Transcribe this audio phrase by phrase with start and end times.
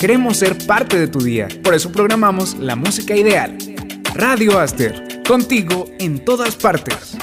[0.00, 3.58] Queremos ser parte de tu día, por eso programamos la música ideal.
[4.14, 7.18] Radio Aster, contigo en todas partes.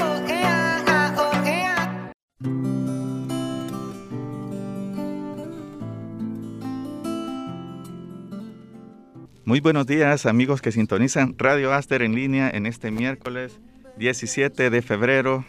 [9.43, 13.59] Muy buenos días amigos que sintonizan Radio Aster en línea en este miércoles
[13.97, 15.45] 17 de febrero.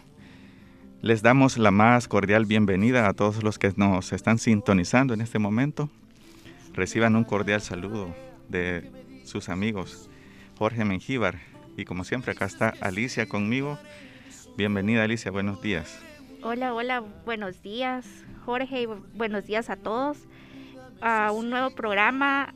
[1.03, 5.39] Les damos la más cordial bienvenida a todos los que nos están sintonizando en este
[5.39, 5.91] momento
[6.79, 8.15] reciban un cordial saludo
[8.49, 8.93] de
[9.25, 10.09] sus amigos
[10.59, 11.41] Jorge Mengíbar
[11.77, 13.79] y como siempre acá está Alicia conmigo.
[14.57, 15.99] Bienvenida Alicia, buenos días.
[16.41, 18.07] Hola, hola, buenos días
[18.45, 20.19] Jorge y buenos días a todos
[21.01, 22.55] a un nuevo programa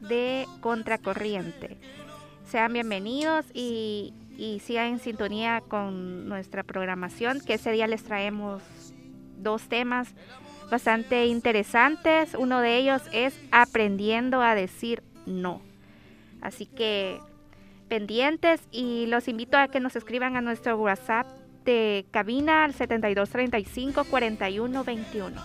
[0.00, 1.76] de Contracorriente.
[2.46, 8.62] Sean bienvenidos y, y sigan en sintonía con nuestra programación que ese día les traemos
[9.36, 10.14] dos temas
[10.70, 12.34] bastante interesantes.
[12.34, 15.60] Uno de ellos es aprendiendo a decir no.
[16.40, 17.20] Así que
[17.88, 21.26] pendientes y los invito a que nos escriban a nuestro WhatsApp
[21.64, 25.40] de cabina al 7235 4121.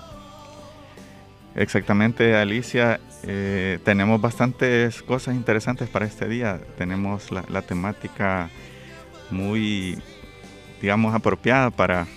[1.55, 2.99] Exactamente, Alicia.
[3.23, 6.59] Eh, tenemos bastantes cosas interesantes para este día.
[6.77, 8.49] Tenemos la, la temática
[9.31, 9.97] muy,
[10.81, 12.07] digamos, apropiada para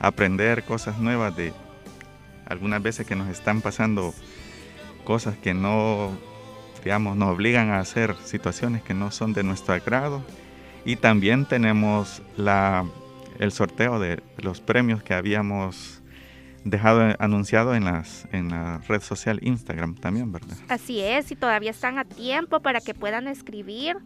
[0.00, 1.52] aprender cosas nuevas de,
[2.48, 4.14] algunas veces que nos están pasando
[5.04, 6.10] cosas que no,
[6.82, 10.22] digamos, nos obligan a hacer situaciones que no son de nuestro agrado.
[10.84, 12.84] Y también tenemos la,
[13.38, 16.02] el sorteo de los premios que habíamos
[16.64, 20.56] dejado anunciado en, las, en la red social Instagram también, ¿verdad?
[20.68, 23.96] Así es, y todavía están a tiempo para que puedan escribir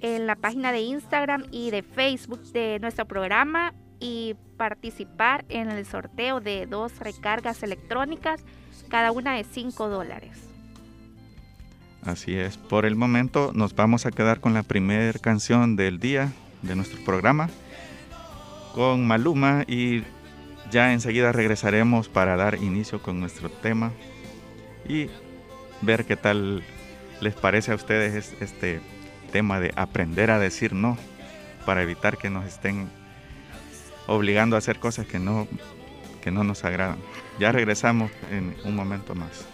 [0.00, 5.84] en la página de Instagram y de Facebook de nuestro programa y participar en el
[5.86, 8.42] sorteo de dos recargas electrónicas,
[8.88, 10.48] cada una de 5 dólares.
[12.04, 16.32] Así es, por el momento nos vamos a quedar con la primera canción del día
[16.62, 17.48] de nuestro programa,
[18.74, 20.02] con Maluma y
[20.70, 23.92] ya enseguida regresaremos para dar inicio con nuestro tema
[24.88, 25.08] y
[25.80, 26.62] ver qué tal
[27.20, 28.80] les parece a ustedes este
[29.32, 30.98] tema de aprender a decir no
[31.64, 32.90] para evitar que nos estén
[34.06, 35.46] obligando a hacer cosas que no,
[36.22, 36.98] que no nos agradan.
[37.38, 39.46] Ya regresamos en un momento más.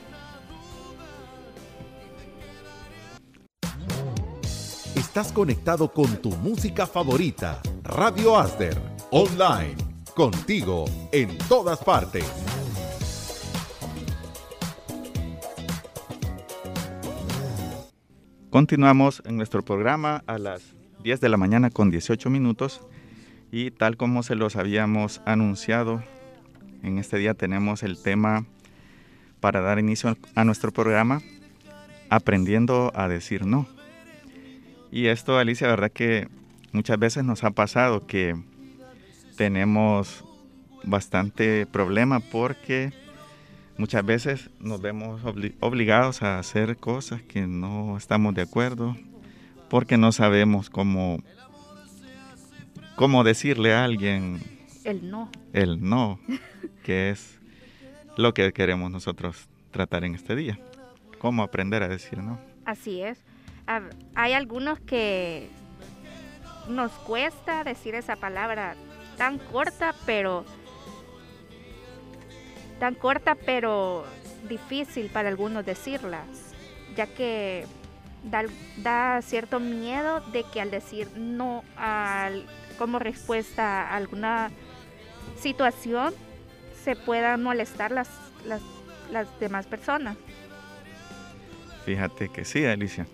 [4.95, 8.81] Estás conectado con tu música favorita, Radio Asder,
[9.11, 9.77] online,
[10.15, 12.25] contigo en todas partes.
[18.51, 22.81] Continuamos en nuestro programa a las 10 de la mañana con 18 minutos
[23.53, 26.03] y tal como se los habíamos anunciado,
[26.83, 28.47] en este día tenemos el tema
[29.41, 31.21] para dar inicio a nuestro programa,
[32.09, 33.67] aprendiendo a decir no.
[34.93, 36.29] Y esto, Alicia, verdad que
[36.73, 38.37] muchas veces nos ha pasado que
[39.37, 40.25] tenemos
[40.85, 42.93] bastante problema porque
[43.77, 45.23] muchas veces nos vemos
[45.61, 48.97] obligados a hacer cosas que no estamos de acuerdo
[49.69, 51.19] porque no sabemos cómo
[53.01, 54.43] cómo decirle a alguien
[54.85, 55.31] el no.
[55.55, 56.21] El no,
[56.85, 57.41] que es
[58.19, 60.59] lo que queremos nosotros tratar en este día.
[61.19, 62.39] Cómo aprender a decir no.
[62.67, 63.19] Así es.
[64.15, 65.49] Hay algunos que
[66.69, 68.75] nos cuesta decir esa palabra
[69.17, 70.45] tan corta, pero
[72.81, 74.05] tan corta, pero
[74.47, 76.25] difícil para algunos decirla,
[76.97, 77.65] ya que
[78.25, 78.45] da,
[78.77, 82.45] da cierto miedo de que al decir no al
[82.81, 84.51] como respuesta a alguna
[85.39, 86.15] situación
[86.83, 88.09] se puedan molestar las,
[88.47, 88.63] las,
[89.39, 90.17] demás personas.
[91.85, 93.07] Fíjate que sí, Alicia.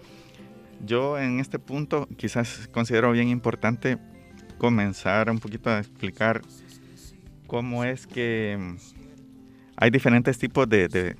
[0.84, 3.98] Yo en este punto quizás considero bien importante
[4.56, 6.42] comenzar un poquito a explicar
[7.48, 8.76] cómo es que mm,
[9.78, 11.16] hay diferentes tipos de,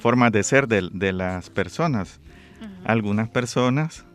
[0.00, 2.22] formas de ser de, las personas.
[2.84, 4.06] Algunas personas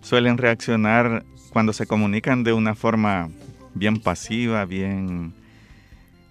[0.00, 3.30] suelen reaccionar cuando se comunican de una forma
[3.74, 5.32] bien pasiva, bien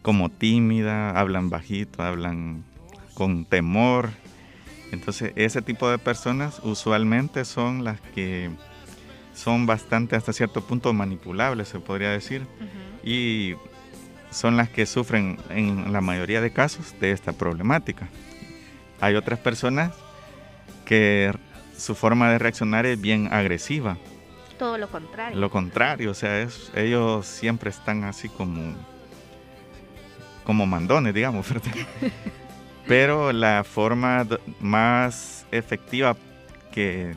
[0.02, 2.66] como tímida, hablan bajito, hablan
[3.14, 4.10] con temor.
[4.92, 8.52] Entonces ese tipo de personas usualmente son las que
[9.34, 12.46] son bastante hasta cierto punto manipulables, se podría decir,
[13.02, 13.56] y
[14.30, 18.10] son las que sufren en la mayoría de casos de esta problemática.
[19.00, 19.94] Hay otras personas
[20.84, 21.32] que
[21.78, 23.98] su forma de reaccionar es bien agresiva,
[24.64, 25.38] todo lo contrario.
[25.38, 28.74] Lo contrario, o sea, es, ellos siempre están así como,
[30.46, 31.46] como mandones, digamos,
[32.88, 34.26] Pero la forma
[34.62, 36.16] más efectiva
[36.72, 37.14] que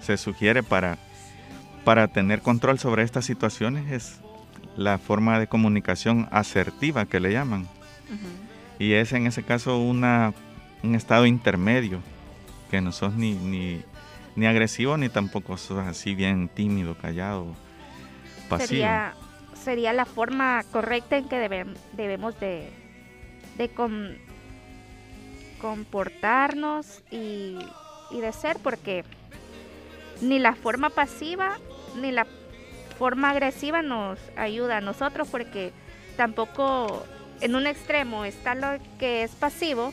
[0.00, 0.98] se sugiere para,
[1.84, 4.20] para tener control sobre estas situaciones es
[4.76, 7.68] la forma de comunicación asertiva que le llaman.
[8.80, 10.34] Y es en ese caso una,
[10.82, 12.00] un estado intermedio,
[12.68, 13.80] que no sos ni, ni,
[14.46, 17.54] agresivo ni tampoco sos así bien tímido, callado,
[18.48, 18.68] pasivo.
[18.68, 19.14] Sería,
[19.54, 21.38] sería la forma correcta en que
[21.92, 22.70] debemos de,
[23.56, 23.70] de
[25.60, 27.58] comportarnos y,
[28.10, 29.04] y de ser, porque
[30.20, 31.58] ni la forma pasiva
[31.96, 32.26] ni la
[32.98, 35.72] forma agresiva nos ayuda a nosotros porque
[36.16, 37.04] tampoco
[37.40, 39.92] en un extremo está lo que es pasivo,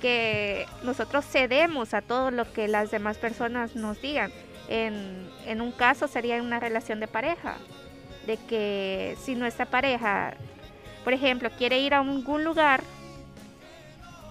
[0.00, 4.30] que nosotros cedemos a todo lo que las demás personas nos digan.
[4.68, 7.56] En, en un caso sería una relación de pareja,
[8.26, 10.34] de que si nuestra pareja,
[11.04, 12.82] por ejemplo, quiere ir a algún lugar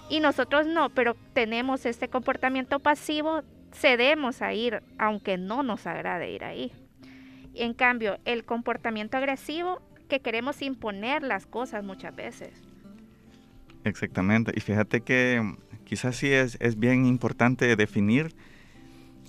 [0.08, 3.42] y nosotros no, pero tenemos este comportamiento pasivo,
[3.72, 6.72] cedemos a ir, aunque no nos agrade ir ahí.
[7.54, 12.67] En cambio, el comportamiento agresivo que queremos imponer las cosas muchas veces.
[13.88, 14.52] Exactamente.
[14.54, 18.34] Y fíjate que quizás sí es, es bien importante definir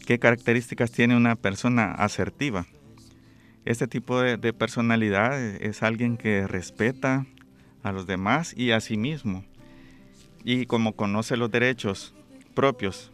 [0.06, 2.66] qué características tiene una persona asertiva.
[3.66, 7.26] Este tipo de, de, personalidad es alguien que respeta
[7.84, 9.46] a los demás y a sí mismo.
[10.44, 12.16] Y como conoce los derechos
[12.56, 13.12] propios,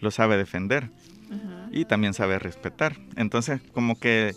[0.00, 0.90] lo sabe defender
[1.70, 2.96] y también sabe respetar.
[3.16, 4.34] Entonces, como que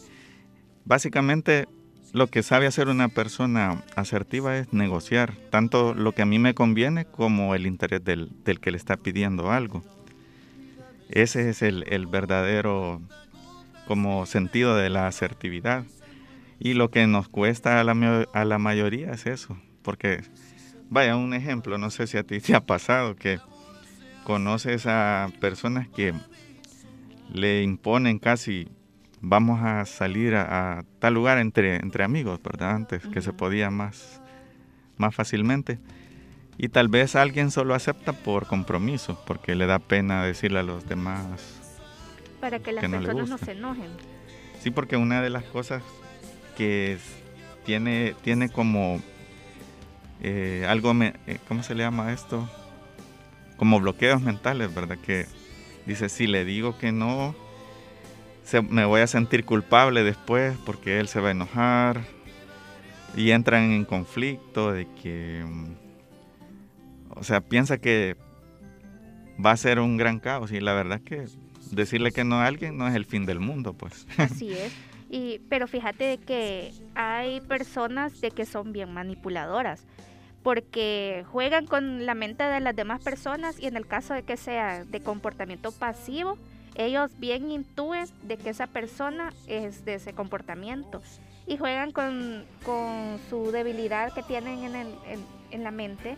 [0.86, 1.68] básicamente
[2.14, 6.54] lo que sabe hacer una persona asertiva es negociar tanto lo que a mí me
[6.54, 8.30] conviene como el interés del,
[8.62, 9.84] que le está pidiendo algo.
[11.10, 13.02] Ese es el, verdadero
[13.88, 15.86] como sentido de la asertividad.
[16.60, 19.58] Y lo que nos cuesta a la, a la mayoría es eso.
[19.82, 20.22] Porque,
[20.90, 23.40] vaya, un ejemplo, no sé si a ti te ha pasado que
[24.24, 26.14] conoces a personas que
[27.34, 28.70] le imponen casi
[29.24, 32.72] vamos a salir a, tal lugar entre, entre amigos, ¿verdad?
[32.72, 34.22] Antes que se podía más,
[34.98, 35.80] más fácilmente.
[36.58, 40.88] Y tal vez alguien solo acepta por compromiso, porque le da pena decirle a los
[40.88, 41.42] demás.
[42.42, 43.92] Para que las personas no, se enojen.
[44.60, 45.82] Sí, porque una de las cosas
[46.58, 46.98] que
[47.66, 49.02] tiene, tiene como
[50.22, 52.48] eh, algo, me, eh, ¿cómo se le llama esto?
[53.56, 54.98] Como bloqueos mentales, ¿verdad?
[54.98, 55.28] Que
[55.86, 57.34] dice, si le digo que no,
[58.70, 62.02] me voy a sentir culpable después porque él se va a enojar
[63.16, 65.76] y entran en conflicto de que, mm,
[67.16, 68.18] o sea, piensa que
[69.44, 71.26] va a ser un gran caos y la verdad es que
[71.72, 74.08] decirle que no a alguien no es el fin del mundo, pues.
[74.18, 74.74] Así es.
[75.10, 79.86] Y, pero fíjate de que hay personas de que son bien manipuladoras
[80.42, 84.38] porque juegan con la mente de las demás personas y en el caso de que
[84.38, 86.38] sea de comportamiento pasivo,
[86.76, 91.02] ellos bien intúen de que esa persona es de ese comportamiento
[91.46, 92.46] y juegan con,
[93.30, 94.96] su debilidad que tienen en,
[95.52, 96.18] en, la mente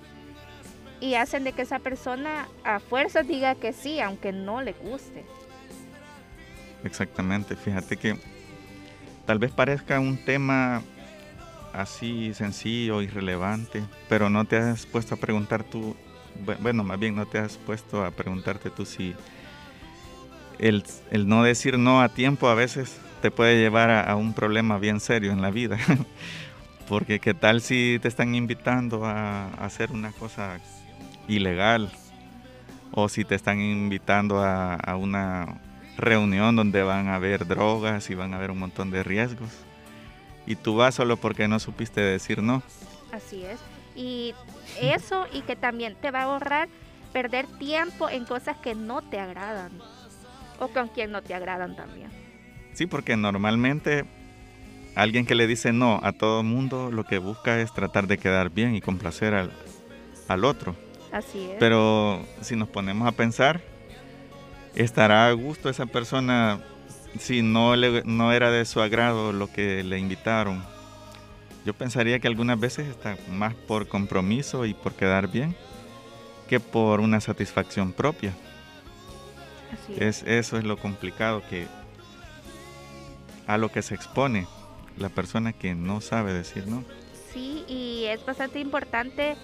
[1.01, 5.25] y hacen de que esa persona a fuerza diga que sí, aunque no le guste.
[6.83, 8.17] Exactamente, fíjate que
[9.25, 10.81] tal vez parezca un tema
[11.73, 15.95] así sencillo, irrelevante, pero no te has puesto a preguntar tú,
[16.61, 19.15] bueno, más bien no te has puesto a preguntarte tú si
[20.59, 20.83] el,
[21.27, 25.31] no decir no a tiempo a veces te puede llevar a, un problema bien serio
[25.31, 25.77] en la vida.
[26.87, 30.59] Porque qué tal si te están invitando a, hacer una cosa
[31.27, 31.91] ilegal
[32.91, 35.59] o si te están invitando a, a, una
[35.97, 39.49] reunión donde van a haber drogas y van a haber un montón de riesgos.
[40.45, 42.61] Y tú vas solo porque no supiste decir no.
[43.11, 43.59] Así es.
[43.95, 44.35] Y
[44.79, 46.69] eso y que también te va a ahorrar
[47.11, 49.71] perder tiempo en cosas que no te agradan
[50.59, 52.09] o con quien no te agradan también.
[52.73, 54.05] Sí, porque normalmente
[54.95, 58.49] alguien que le dice no a todo mundo lo que busca es tratar de quedar
[58.49, 59.51] bien y complacer al,
[60.27, 60.75] al otro.
[61.11, 61.57] Así es.
[61.59, 63.61] Pero si nos ponemos a pensar,
[64.75, 66.61] ¿estará a gusto esa persona
[67.17, 70.63] si no, le, no era de su agrado lo que le invitaron?
[71.65, 75.55] Yo pensaría que algunas veces está más por compromiso y por quedar bien
[76.47, 78.33] que por una satisfacción propia.
[79.97, 81.67] Es, eso es lo complicado que
[83.47, 84.47] a lo que se expone
[84.97, 86.83] la persona que no sabe decir no.
[87.33, 89.35] Sí, y es bastante importante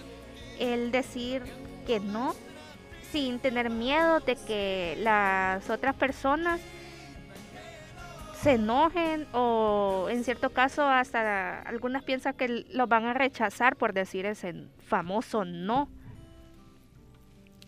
[0.58, 1.42] el decir
[1.86, 2.34] que no
[3.10, 6.60] sin tener miedo de que las otras personas
[8.40, 13.92] se enojen o en cierto caso hasta algunas piensan que lo van a rechazar por
[13.92, 15.88] decir ese famoso no.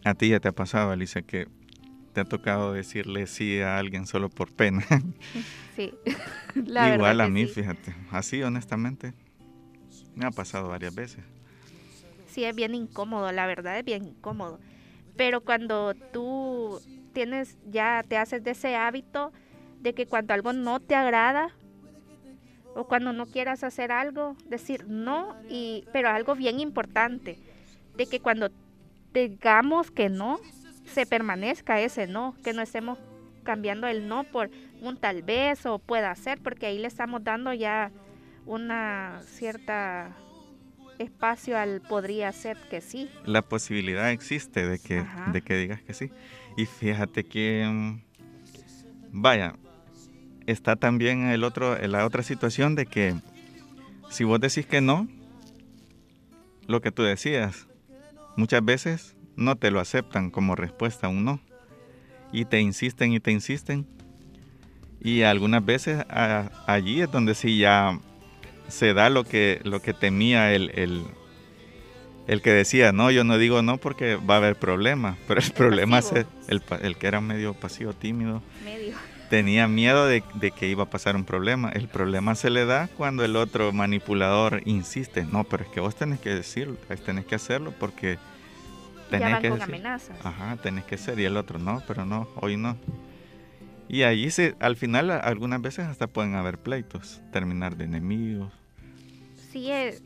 [0.04, 1.46] A ti ya te ha pasado, Alicia, que
[2.14, 4.84] te ha tocado decirle sí a alguien solo por pena.
[5.76, 5.92] Sí.
[6.54, 7.96] Igual a mí, fíjate.
[8.12, 9.12] Así, honestamente,
[10.14, 11.24] me ha pasado varias veces.
[12.28, 14.60] Sí, es bien incómodo, la verdad es bien incómodo.
[15.16, 16.80] Pero cuando tú
[17.12, 19.32] tienes, ya te haces de ese hábito
[19.80, 21.50] de que cuando algo no te agrada
[22.76, 27.36] o cuando no quieras hacer algo, decir no, y, pero algo bien importante,
[27.96, 28.50] de que cuando
[29.12, 30.38] digamos que no,
[30.86, 32.98] se permanezca ese no, que no estemos
[33.42, 34.50] cambiando el no por
[34.80, 37.90] un tal vez o pueda ser, porque ahí le estamos dando ya
[38.46, 40.16] una cierta
[40.98, 43.08] espacio al podría ser que sí.
[43.24, 46.10] La posibilidad existe de que, de que digas que sí.
[46.56, 48.00] Y fíjate que, mm,
[49.12, 49.56] vaya,
[50.46, 53.14] está también el otro, la otra situación de que
[54.10, 55.08] si vos decís que no,
[56.66, 57.66] lo que tú decías,
[58.36, 61.40] muchas veces no te lo aceptan como respuesta a un no.
[62.32, 63.86] Y te insisten y te insisten.
[65.00, 68.00] Y algunas veces allí es donde sí ya
[68.68, 71.04] se da lo que, lo que temía el,
[72.26, 75.18] el, que decía, no, yo no digo no porque va a haber problemas.
[75.28, 78.42] Pero el, problema es el, el, que era medio pasivo, tímido.
[79.30, 81.70] Tenía miedo de, de, que iba a pasar un problema.
[81.70, 85.96] El problema se le da cuando el otro manipulador insiste, no, pero es que vos
[85.96, 88.18] tenés que decirlo, tenés que hacerlo porque
[89.18, 90.16] tenés que con amenazas.
[90.24, 91.18] Ajá, tenés que ser.
[91.18, 92.76] Y el otro, no, pero no, hoy no.
[93.88, 98.52] Y ahí se, al final algunas veces hasta pueden haber pleitos, terminar de enemigos.
[99.50, 100.02] Sí, es,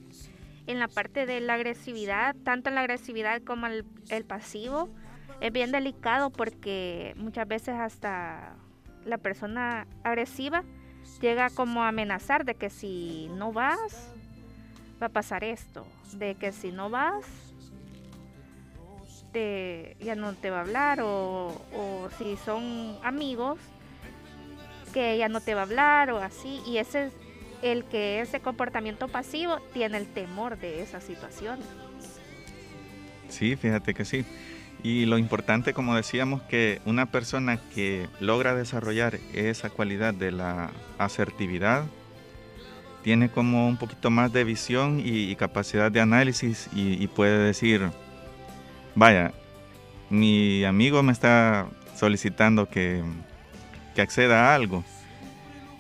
[0.66, 4.90] en la parte de la agresividad, tanto la agresividad como el, el pasivo,
[5.40, 8.56] es bien delicado porque muchas veces hasta
[9.04, 10.64] la persona agresiva
[11.20, 14.12] llega como a amenazar de que si no vas,
[15.02, 17.24] va a pasar esto, de que si no vas,
[19.32, 23.58] ya no te va a hablar o, si son amigos
[24.92, 27.12] que ya no te va a hablar o así y ese es
[27.62, 31.58] el que ese comportamiento pasivo tiene el temor de esa situación.
[33.28, 34.25] Sí, fíjate que sí.
[34.82, 40.70] Y lo importante, como decíamos, que una persona que logra desarrollar esa cualidad de la
[40.99, 41.85] asertividad
[43.02, 47.90] tiene como un poquito más de visión y, capacidad de análisis y puede decir,
[48.99, 49.33] vaya,
[50.11, 53.02] mi amigo me está solicitando que,
[53.99, 54.85] acceda a algo.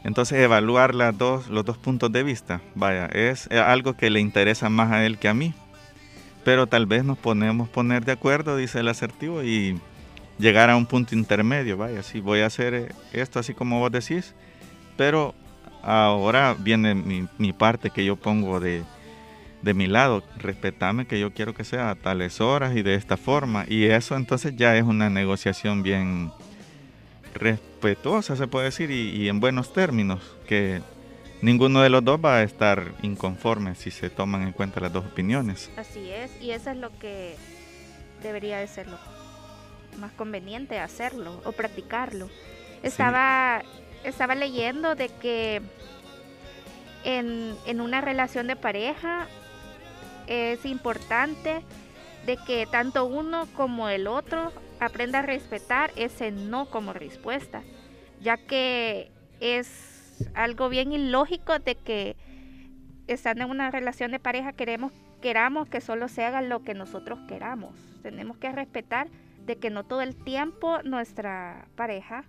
[0.02, 1.16] Entonces evaluar los
[1.64, 5.34] dos puntos de vista, vaya, es algo que le interesa más a él que a
[5.34, 5.54] mí.
[6.44, 9.80] Pero tal vez nos ponemos poner de acuerdo, dice el asertivo, y
[10.36, 14.34] llegar a un punto intermedio, vaya, si voy a hacer esto así como vos decís,
[14.96, 15.32] pero
[15.82, 16.96] ahora viene
[17.38, 18.82] mi parte que yo pongo de,
[19.62, 23.16] de mi lado, respetame que yo quiero que sea a tales horas y de esta
[23.16, 23.64] forma.
[23.68, 26.32] Y eso entonces ya es una negociación bien
[27.34, 30.82] respetuosa, se puede decir, y, en buenos términos, que
[31.42, 35.06] ninguno de los dos va a estar inconforme si se toman en cuenta las dos
[35.06, 35.70] opiniones.
[35.76, 37.36] Así es, y eso es lo que
[38.22, 38.98] debería de ser lo
[39.98, 42.28] más conveniente hacerlo o practicarlo.
[42.82, 43.62] Estaba,
[44.04, 45.60] estaba leyendo de que
[47.04, 49.26] en, en, una relación de pareja
[50.28, 51.62] es importante
[52.26, 57.62] de que tanto uno como el otro aprenda a respetar ese no como respuesta,
[58.20, 62.16] ya que es algo bien ilógico de que
[63.06, 67.18] estando en una relación de pareja queremos queramos que solo se haga lo que nosotros
[67.28, 67.74] queramos.
[68.02, 69.08] Tenemos que respetar
[69.46, 72.24] de que no todo el tiempo nuestra pareja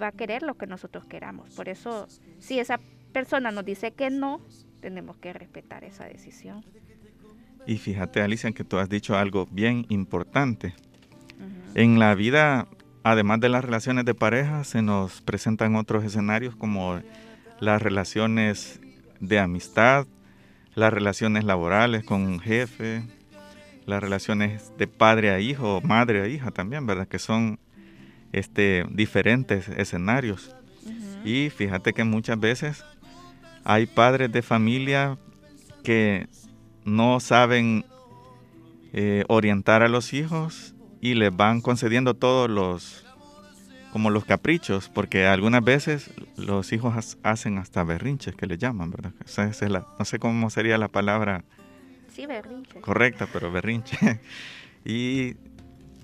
[0.00, 1.50] va a querer lo que nosotros queramos.
[1.54, 2.06] Por eso,
[2.38, 2.78] si esa
[3.12, 4.40] persona nos dice que no,
[4.80, 6.64] tenemos que respetar esa decisión.
[7.66, 10.74] Y fíjate, Alicia, que tú has dicho algo bien importante.
[11.74, 12.68] En la vida,
[13.02, 17.00] además de las relaciones de pareja, se nos presentan otros escenarios como
[17.60, 18.80] las relaciones
[19.20, 20.06] de amistad,
[20.74, 23.02] las relaciones laborales con un jefe,
[23.86, 27.08] las relaciones de padre a hijo, madre a hija también, ¿verdad?
[27.08, 27.58] Que son
[28.32, 30.54] este, diferentes escenarios.
[31.24, 32.84] Y fíjate que muchas veces
[33.64, 35.16] hay padres de familia
[35.82, 36.26] que
[36.84, 37.84] no saben
[38.92, 43.04] eh, orientar a los hijos y les van concediendo todos los
[43.92, 49.12] como los caprichos, porque algunas veces los hijos hacen hasta berrinches que le llaman, ¿verdad?
[49.98, 51.44] no sé cómo sería la palabra
[52.12, 52.80] sí, berrinche.
[52.80, 54.18] correcta, pero berrinche.
[54.84, 55.36] y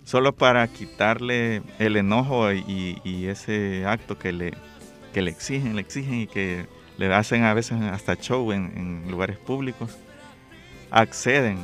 [0.05, 4.53] solo para quitarle el enojo y, ese acto que le,
[5.13, 9.37] que le exigen, le exigen y que le hacen a veces hasta show en lugares
[9.37, 9.99] públicos
[10.91, 11.59] acceden.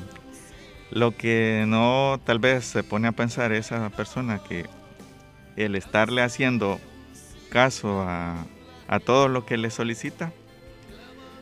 [0.91, 4.67] Lo que no tal vez se pone a pensar esa persona que
[5.57, 6.79] el estarle haciendo
[7.51, 8.47] caso a,
[8.89, 10.33] a todo lo que le solicita,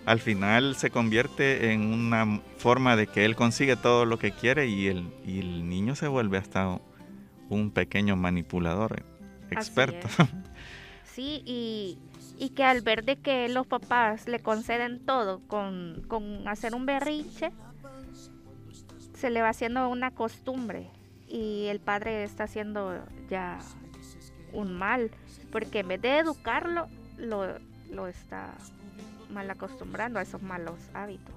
[0.07, 4.67] al final se convierte en una forma de que él consigue todo lo que quiere
[4.67, 6.81] y el, y el niño se vuelve hasta
[7.49, 9.03] un pequeño manipulador
[9.51, 10.09] experto.
[11.05, 11.97] Sí, y,
[12.39, 16.87] y, que al ver de que los papás le conceden todo con, con hacer un
[16.87, 17.53] berriche,
[19.25, 20.91] se le va haciendo una costumbre
[21.27, 23.59] y el padre está haciendo ya
[24.53, 25.11] un mal,
[25.51, 27.59] porque en vez de educarlo, lo,
[27.91, 28.53] lo está
[29.31, 31.35] mal acostumbrando a esos malos hábitos.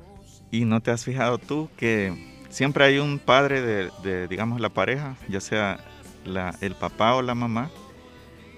[0.51, 2.13] ¿Y no te has fijado tú que
[2.49, 5.79] siempre hay un padre de, digamos, la pareja, ya sea
[6.25, 7.69] la, el papá o la mamá,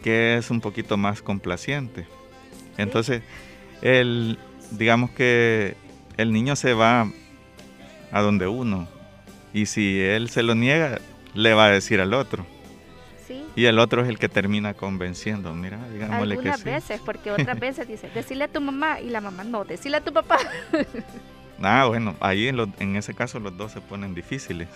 [0.01, 2.07] que es un poquito más complaciente?
[2.77, 3.21] Entonces,
[3.83, 4.39] el,
[4.71, 5.75] digamos que
[6.17, 7.11] el niño se va
[8.11, 8.87] a donde uno,
[9.53, 10.99] y si él se lo niega,
[11.33, 12.45] le va a decir al otro.
[13.55, 16.63] Y el otro es el que termina convenciendo, mira, digámosle que sí.
[16.63, 20.01] veces, porque otras veces dice, decirle a tu mamá y la mamá no, decirle a
[20.01, 20.37] tu papá.
[21.61, 24.69] ah, bueno, ahí en, en, ese caso los dos se ponen difíciles.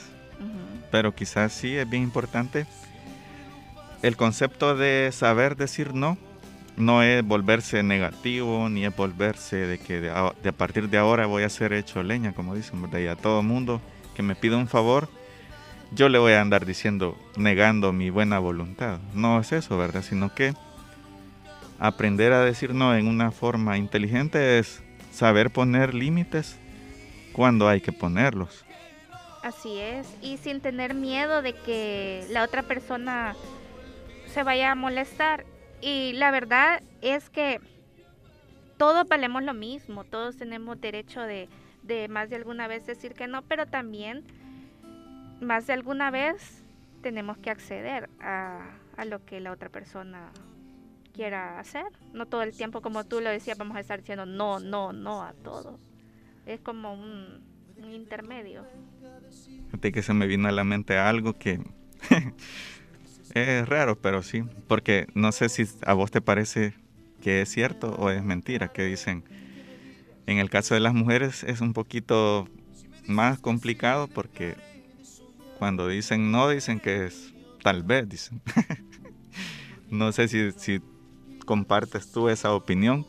[0.92, 2.68] Pero quizás sí es bien importante
[4.03, 6.18] el concepto de saber decir no.
[6.75, 11.44] No es volverse negativo, ni es volverse de que de a, partir de ahora voy
[11.44, 13.00] a ser hecho leña, como dicen, ¿verdad?
[13.00, 13.80] Y a todo mundo
[14.15, 15.10] que me pida un favor,
[15.91, 19.00] yo le voy a andar diciendo, negando mi buena voluntad.
[19.13, 20.01] No es eso, ¿verdad?
[20.01, 20.53] Sino que
[21.79, 26.58] aprender a decir no en una forma inteligente es saber poner límites
[27.34, 28.65] cuando hay que ponerlos.
[29.43, 33.36] Así es, y sin tener miedo de que la otra persona
[34.27, 35.46] se vaya a molestar.
[35.82, 37.60] Y la verdad es que
[38.77, 41.50] todos valemos lo mismo, todos tenemos derecho de,
[41.84, 44.24] de más de alguna vez decir que no, pero también
[45.42, 46.63] más de alguna vez
[47.02, 48.72] tenemos que acceder a,
[49.06, 50.32] lo que la otra persona
[51.13, 51.86] quiera hacer.
[52.13, 55.22] No todo el tiempo, como tú lo decías, vamos a estar diciendo no, no, no
[55.22, 55.80] a todo.
[56.46, 57.43] Es como un,
[57.91, 58.65] intermedio.
[59.65, 61.60] Fíjate que se me vino a la mente algo que
[63.34, 66.76] es raro, pero sí, porque no sé si a vos te parece
[67.22, 69.26] que es cierto o es mentira, que dicen,
[70.27, 72.47] en el caso de las mujeres es un poquito
[73.07, 74.55] más complicado porque
[75.59, 78.41] cuando dicen no, dicen que es tal vez, dicen.
[79.89, 80.81] no sé si, si
[81.45, 83.05] compartes tú esa opinión.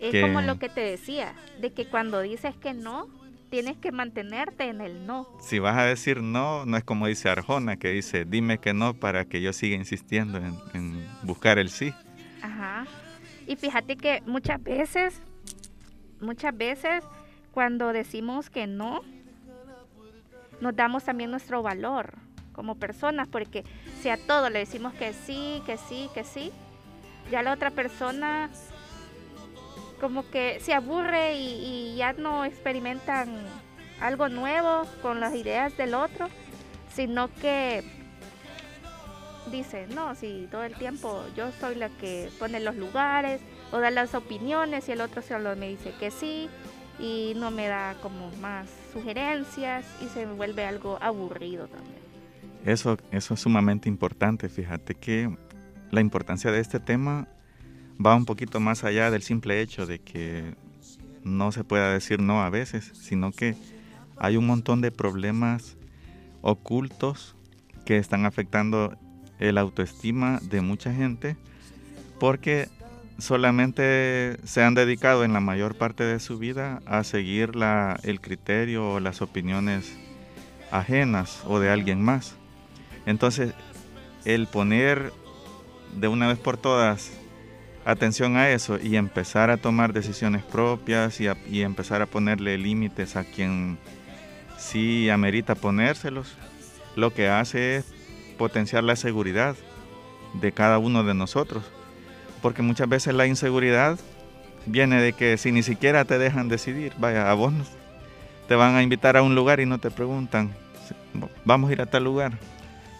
[0.00, 3.08] Es como lo que te decía, de que cuando dices que no,
[3.48, 5.28] tienes que mantenerte en el no.
[5.40, 8.94] Si vas a decir no, no es como dice Arjona, que dice, dime que no
[8.94, 11.94] para que yo siga insistiendo en, en buscar el sí.
[12.42, 12.86] Ajá.
[13.46, 15.22] Y fíjate que muchas veces,
[16.20, 17.04] muchas veces,
[17.52, 19.02] cuando decimos que no,
[20.60, 22.14] nos damos también nuestro valor
[22.52, 23.64] como personas, porque
[24.00, 26.52] si a todo le decimos que sí, que sí, que sí,
[27.30, 28.50] ya la otra persona
[30.00, 33.28] como que se aburre y, ya no experimentan
[34.00, 36.28] algo nuevo con las ideas del otro,
[36.92, 37.82] sino que
[39.50, 43.40] dice, no, si todo el tiempo yo soy la que pone los lugares
[43.74, 46.48] o da las opiniones y el otro solo me dice que sí,
[47.00, 51.96] y no me da como más sugerencias y se vuelve algo aburrido también.
[52.64, 55.36] Eso, eso es sumamente importante, fíjate que
[55.90, 57.26] la importancia de este tema
[58.04, 60.54] va un poquito más allá del simple hecho de que
[61.24, 63.56] no se pueda decir no a veces, sino que
[64.16, 65.76] hay un montón de problemas
[66.42, 67.34] ocultos
[67.84, 68.96] que están afectando
[69.40, 71.36] el autoestima de mucha gente
[72.20, 72.68] porque
[73.18, 77.52] solamente se han dedicado en la mayor parte de su vida a seguir
[78.02, 79.96] el criterio o las opiniones
[80.70, 82.34] ajenas o de alguien más.
[83.06, 83.54] Entonces,
[84.24, 85.12] el poner
[85.94, 87.12] de una vez por todas
[87.84, 93.14] atención a eso y empezar a tomar decisiones propias y, y empezar a ponerle límites
[93.16, 93.78] a quien
[94.58, 96.34] sí amerita ponérselos,
[96.96, 97.84] lo que hace es
[98.38, 99.54] potenciar la seguridad
[100.32, 101.64] de cada uno de nosotros
[102.44, 103.98] porque muchas veces la inseguridad
[104.66, 107.54] viene de que si ni siquiera te dejan decidir, vaya, a vos
[108.46, 110.52] te van a invitar a un lugar y no te preguntan,
[111.46, 112.32] vamos a ir a tal lugar.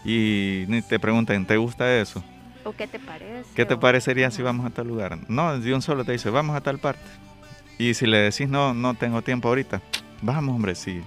[0.03, 2.23] Y ni te preguntan, ¿te gusta eso?
[2.63, 3.47] ¿O qué te parece?
[3.53, 5.19] ¿Qué te parecería si vamos a tal lugar?
[5.27, 7.03] No, de un solo te dice, vamos a tal parte.
[7.77, 9.79] Y si le decís, no, no tengo tiempo ahorita,
[10.23, 11.03] vamos, hombre, sí.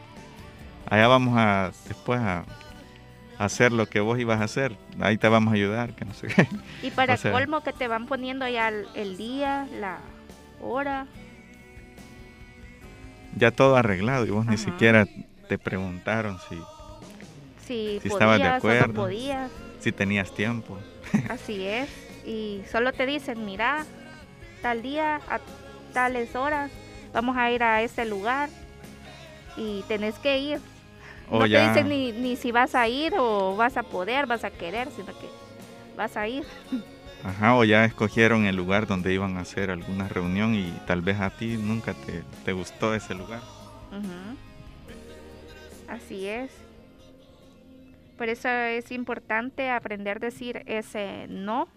[0.88, 2.44] Allá vamos a después a
[3.38, 4.76] hacer lo que vos ibas a hacer.
[5.00, 6.46] Ahí te vamos a ayudar, que no sé qué.
[6.82, 9.98] Y para colmo que te van poniendo ya el, día, la
[10.60, 11.06] hora.
[13.36, 15.06] Ya todo arreglado y vos ni siquiera
[15.48, 16.56] te preguntaron si
[17.66, 19.02] si, Si podías estabas de o no acuerdo.
[19.02, 19.50] podías.
[19.80, 20.78] Si tenías tiempo.
[21.28, 21.88] Así es.
[22.26, 23.84] Y solo te dicen, mira,
[24.62, 25.40] tal día, a
[25.92, 26.70] tales horas,
[27.12, 28.48] vamos a ir a ese lugar
[29.56, 30.60] y tenés que ir.
[31.30, 34.26] O no ya, te dicen ni, ni si vas a ir o vas a poder,
[34.26, 35.28] vas a querer, sino que
[35.96, 36.44] vas a ir.
[37.24, 41.20] ajá, o ya escogieron el lugar donde iban a hacer alguna reunión y tal vez
[41.20, 43.40] a ti nunca te, te gustó ese lugar.
[43.90, 44.36] Ujú.
[45.88, 46.50] Así es.
[48.16, 51.68] Por eso es importante aprender a decir ese no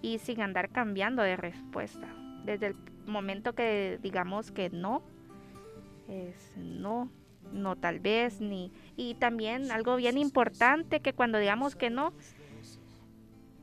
[0.00, 2.08] y sin andar cambiando de respuesta.
[2.44, 5.02] Desde el momento que digamos que no,
[6.08, 7.10] es no,
[7.52, 8.72] no tal vez, ni...
[8.96, 12.12] Y también algo bien importante que cuando digamos que no,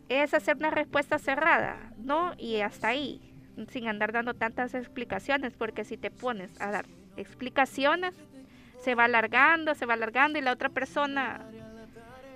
[0.10, 2.34] es hacer una respuesta cerrada, ¿no?
[2.38, 3.22] Y hasta ahí,
[3.70, 6.86] sin andar dando tantas explicaciones, porque si te pones a dar
[7.18, 8.14] explicaciones,
[8.82, 11.46] se va alargando, se va alargando y la otra persona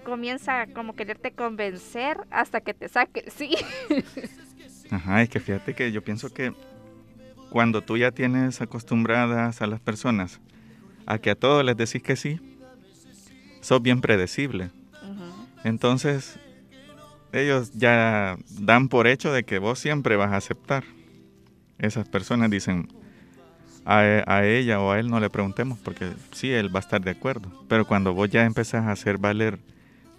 [0.03, 3.55] comienza como quererte convencer hasta que te saque el sí.
[4.91, 6.53] Ajá, es que fíjate que yo pienso que
[7.49, 10.39] cuando tú ya tienes acostumbradas a las personas
[11.05, 12.39] a que a todos les decís que sí,
[13.61, 14.71] sos bien predecible.
[15.63, 16.39] Entonces,
[17.33, 20.83] ellos ya dan por hecho de que vos siempre vas a aceptar.
[21.79, 22.87] Esas personas dicen,
[23.85, 27.01] a, a ella o a él no le preguntemos porque sí, él va a estar
[27.01, 27.51] de acuerdo.
[27.67, 29.59] Pero cuando vos ya empezás a hacer valer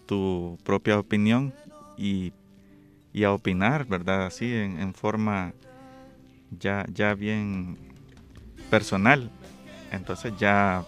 [0.07, 1.53] tu propia opinión
[1.97, 2.33] y,
[3.13, 4.27] y a opinar, ¿verdad?
[4.27, 5.53] Así, en, en forma
[6.59, 7.77] ya, ya bien
[8.71, 9.31] personal.
[9.93, 10.85] Entonces ya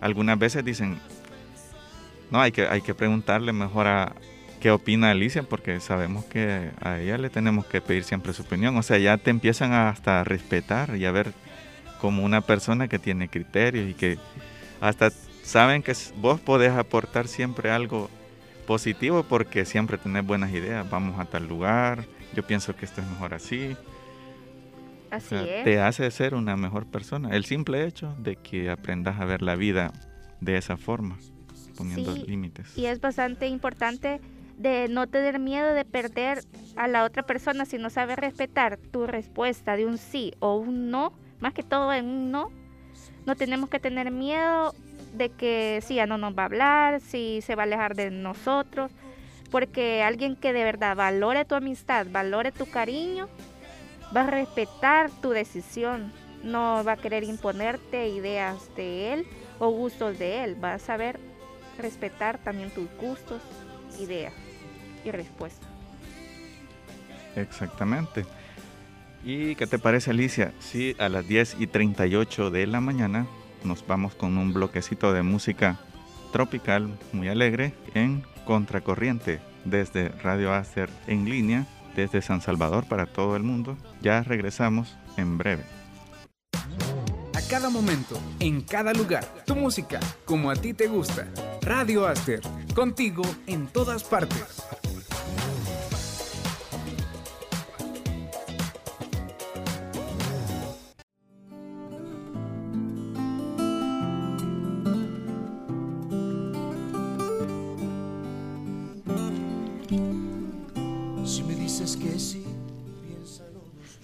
[0.00, 0.98] algunas veces dicen,
[2.30, 4.14] no, hay que, hay que preguntarle mejor a
[4.60, 8.76] qué opina Alicia, porque sabemos que a ella le tenemos que pedir siempre su opinión.
[8.76, 11.32] O sea, ya te empiezan a hasta a respetar y a ver
[12.00, 14.18] como una persona que tiene criterios y que
[14.80, 15.10] hasta
[15.42, 18.10] saben que vos podés aportar siempre algo
[18.66, 20.88] positivo porque siempre tenés buenas ideas.
[20.90, 23.76] Vamos a tal lugar, yo pienso que esto es mejor así.
[25.10, 25.64] O Así sea, es.
[25.64, 27.30] te hace ser una mejor persona.
[27.34, 29.92] El simple hecho de que aprendas a ver la vida
[30.40, 31.18] de esa forma,
[31.76, 32.76] poniendo Sí, límites.
[32.76, 34.20] Y es bastante importante
[34.58, 36.40] de no tener miedo de perder
[36.76, 40.90] a la otra persona si no sabe respetar tu respuesta de un sí o un
[40.90, 42.50] no, más que todo en un no.
[43.26, 44.74] No tenemos que tener miedo
[45.14, 48.10] de que si ya no nos va a hablar, si se va a alejar de
[48.10, 48.90] nosotros,
[49.50, 53.28] porque alguien que de verdad valore tu amistad, valore tu cariño,
[54.14, 59.26] va a respetar tu decisión, no va a querer imponerte ideas de él
[59.58, 61.18] o gustos de él, va a saber
[61.78, 63.40] respetar también tus gustos,
[64.00, 64.32] ideas
[65.04, 65.68] y respuestas.
[67.34, 68.24] Exactamente.
[69.24, 70.52] ¿Y qué te parece, Alicia?
[70.60, 73.26] Si a las 10 y 38 de la mañana
[73.64, 75.78] nos vamos con un bloquecito de música
[76.32, 83.34] tropical muy alegre en Contracorriente desde Radio Acer en línea desde San Salvador para todo
[83.34, 83.76] el mundo.
[84.02, 85.64] Ya regresamos en breve.
[87.34, 91.26] A cada momento, en cada lugar, tu música, como a ti te gusta.
[91.62, 92.40] Radio Aster,
[92.74, 94.62] contigo en todas partes.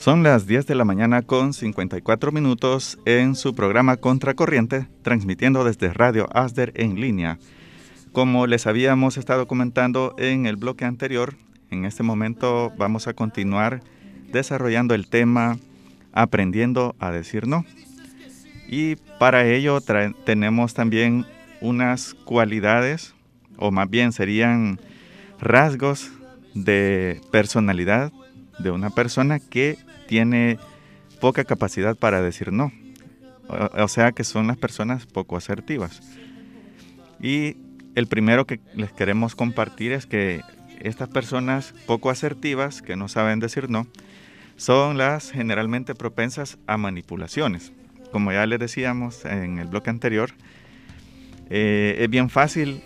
[0.03, 5.93] Son las 10 de la mañana con 54 minutos en su programa Contracorriente, transmitiendo desde
[5.93, 7.39] Radio Asder en línea.
[8.11, 11.37] Como les habíamos estado comentando en el bloque anterior,
[11.71, 13.85] en este momento vamos a continuar
[14.33, 15.61] desarrollando el tema
[16.13, 17.65] Aprendiendo a decir no.
[18.67, 19.81] Y para ello
[20.25, 21.27] tenemos también
[21.61, 23.15] unas cualidades,
[23.57, 24.81] o más bien serían
[25.41, 26.11] rasgos
[26.55, 28.11] de personalidad
[28.59, 29.79] de una persona que
[30.13, 30.59] tiene
[31.23, 32.71] poca capacidad para decir no.
[33.49, 36.03] O, sea que son las personas poco asertivas.
[37.19, 37.57] Y
[37.95, 40.43] el primero que les queremos compartir es que
[40.81, 43.87] estas personas poco asertivas, que no saben decir no,
[44.57, 47.73] son las generalmente propensas a manipulaciones.
[48.11, 50.33] Como ya les decíamos en el bloque anterior,
[51.49, 52.83] eh, es bien fácil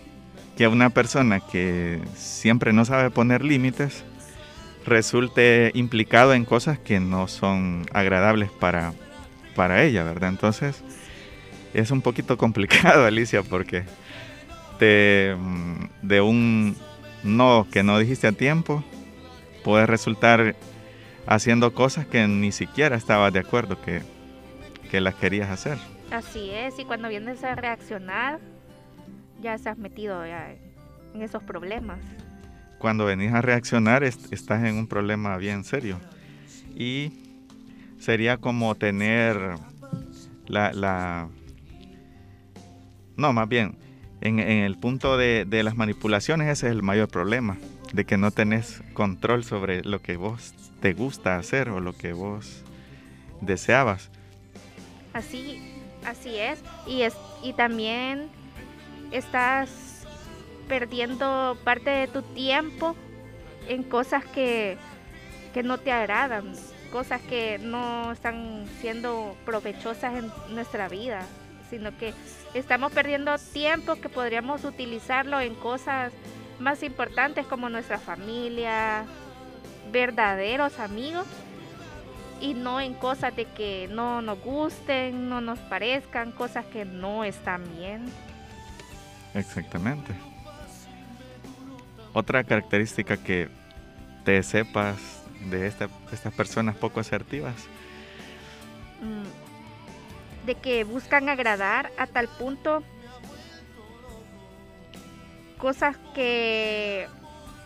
[0.57, 4.05] que una persona que siempre no sabe poner límites
[4.87, 8.93] resulte implicado en cosas que no son agradables para,
[9.55, 10.31] para ella, ¿verdad?
[10.31, 10.83] Entonces
[11.75, 13.85] es un poquito complicado, Alicia, porque
[14.79, 16.77] te, mm, de un
[17.23, 18.85] no que no dijiste a tiempo,
[19.65, 20.55] puede resultar
[21.27, 24.03] haciendo cosas que ni siquiera estabas de acuerdo que,
[24.91, 25.77] que las querías hacer.
[26.13, 28.39] Así es, y cuando vienes a reaccionar,
[29.43, 30.55] ya estás metido ya
[31.15, 31.99] en esos problemas.
[32.79, 36.01] Cuando venís a reaccionar estás en un problema bien serio.
[36.75, 37.13] Y
[37.99, 39.55] sería como tener
[40.49, 41.29] la...
[43.17, 43.77] no, más bien,
[44.21, 47.57] en, el punto de, de, las manipulaciones ese es el mayor problema,
[47.93, 52.13] de que no tenés control sobre lo que vos te gusta hacer o lo que
[52.13, 52.63] vos
[53.41, 54.11] deseabas.
[55.13, 55.61] Así,
[56.05, 56.61] así es.
[56.87, 58.29] Y, es, y también
[59.11, 59.86] estás
[60.69, 62.95] perdiendo parte de tu tiempo
[63.69, 64.77] en cosas que,
[65.55, 66.53] que no te agradan,
[66.93, 71.23] cosas que no están siendo provechosas en nuestra vida,
[71.71, 72.15] sino que
[72.55, 76.13] estamos perdiendo tiempo que podríamos utilizarlo en cosas
[76.59, 79.05] más importantes como nuestra familia,
[79.93, 81.27] verdaderos amigos
[82.41, 87.25] y no en cosas de que no nos gusten, no nos parezcan, cosas que no
[87.25, 88.07] están bien.
[89.35, 90.15] Exactamente.
[92.17, 93.51] Otra característica que
[94.25, 94.97] te sepas
[95.51, 95.91] de estas
[96.35, 97.55] personas poco asertivas.
[99.03, 102.83] Mm, de que buscan agradar a tal punto
[105.59, 107.07] cosas que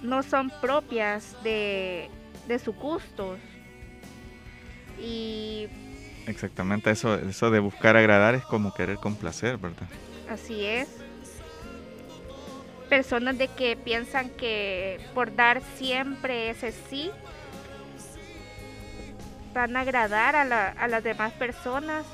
[0.03, 2.11] no son propias de,
[2.49, 3.39] de sus gustos.
[5.01, 5.69] Y
[6.27, 9.87] Exactamente, eso, eso de buscar agradar es como querer complacer, ¿verdad?
[10.29, 10.89] Así es.
[12.91, 17.11] Personas de que piensan que por dar siempre ese sí,
[19.55, 22.05] van a agradar a, la, a las demás personas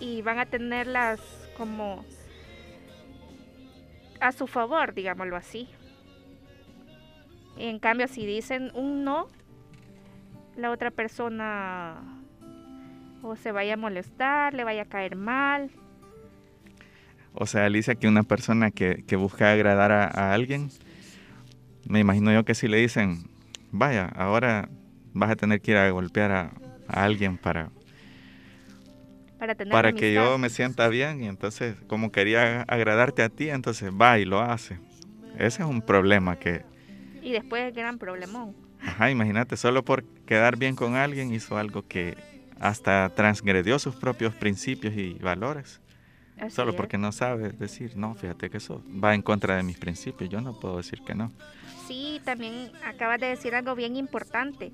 [0.00, 1.20] y van a tenerlas
[1.56, 2.04] como
[4.20, 5.68] a su favor, digámoslo así.
[7.56, 9.28] En cambio, si dicen un no,
[10.56, 12.00] la otra persona
[13.22, 15.70] o se vaya a molestar, le vaya a caer mal.
[17.34, 20.70] O sea, Alicia, que una persona que, busca agradar a, alguien,
[21.88, 23.24] me imagino yo que si le dicen,
[23.70, 24.68] vaya, ahora
[25.12, 26.52] vas a tener que ir a golpear a,
[26.88, 27.70] alguien para,
[29.38, 33.90] para, para que yo me sienta bien y entonces como quería agradarte a ti, entonces
[33.90, 34.78] va y lo hace.
[35.38, 36.62] Ese es un problema que,
[37.22, 38.54] y después el gran problemón.
[38.80, 42.16] Ajá, imagínate, solo por quedar bien con alguien hizo algo que
[42.58, 45.80] hasta transgredió sus propios principios y valores.
[46.50, 50.30] Solo porque no sabe decir, no, fíjate que eso va en contra de mis principios,
[50.30, 51.32] yo no puedo decir que no.
[51.86, 54.72] Sí, también acabas de decir algo bien importante,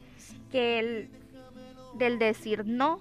[0.50, 1.10] que el
[1.94, 3.00] del decir no,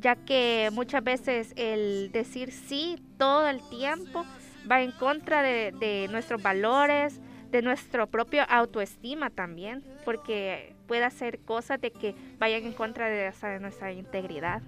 [0.00, 4.24] ya que muchas veces el decir sí todo el tiempo
[4.70, 11.38] va en contra de, de nuestros valores, de nuestro propio autoestima también, porque puede hacer
[11.40, 14.62] cosas de que vayan en contra de, nuestra integridad.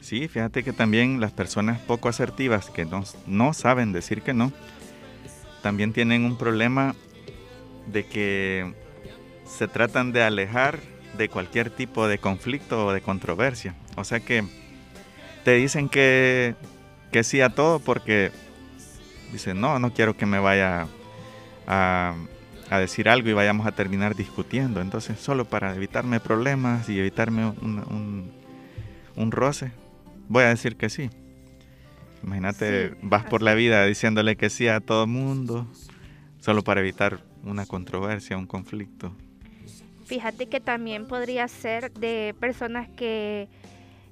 [0.00, 4.52] Sí, fíjate que también las personas poco asertivas que no, no saben decir que no,
[5.62, 6.94] también tienen un problema
[7.86, 8.74] de que
[9.44, 10.78] se tratan de alejar
[11.16, 13.74] de cualquier tipo de conflicto o de controversia.
[13.96, 14.44] O sea que
[15.44, 16.54] te dicen que,
[17.10, 18.30] que sí a todo porque
[19.32, 20.86] dicen, no, no quiero que me vaya
[21.66, 22.14] a,
[22.70, 24.80] decir algo y vayamos a terminar discutiendo.
[24.80, 28.32] Entonces, solo para evitarme problemas y evitarme un,
[29.16, 29.72] un, roce,
[30.28, 31.10] voy a decir que sí.
[32.22, 35.66] Imagínate, vas por la vida diciéndole que sí a todo mundo,
[36.40, 39.12] solo para evitar una controversia, un conflicto.
[40.04, 43.48] Fíjate que también podría ser de personas que,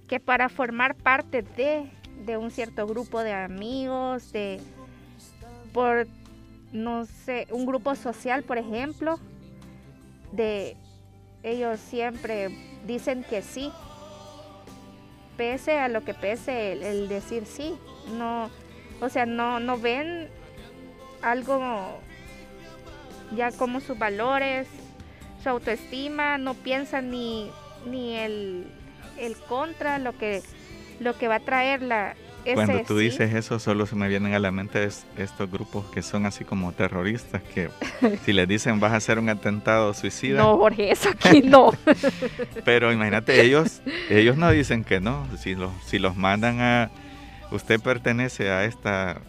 [0.08, 1.90] que para formar parte de,
[2.24, 4.60] de un cierto grupo de amigos, de
[5.72, 6.06] por
[6.72, 9.18] no sé, un grupo social, por ejemplo,
[10.32, 10.76] de
[11.42, 12.48] ellos siempre
[12.86, 13.72] dicen que sí,
[15.36, 17.76] pese a lo que pese el, decir sí,
[18.18, 18.50] no,
[19.00, 20.28] o sea, no, no ven
[21.22, 22.00] algo
[23.34, 24.66] ya como sus valores,
[25.42, 27.50] su autoestima, no piensan ni,
[27.86, 28.66] ni el,
[29.18, 30.42] el contra, lo que,
[31.00, 32.14] lo que va a traer la,
[32.54, 36.26] cuando tú dices eso, solo se me vienen a la mente estos grupos que son
[36.26, 37.70] así como terroristas, que
[38.24, 40.38] si les dicen vas a hacer un atentado suicida.
[40.38, 41.72] No, Jorge, eso aquí no.
[42.64, 43.80] Pero imagínate, ellos,
[44.10, 45.26] ellos no dicen que no.
[45.38, 46.90] Si los, si los mandan a.
[47.50, 49.20] Usted pertenece a esta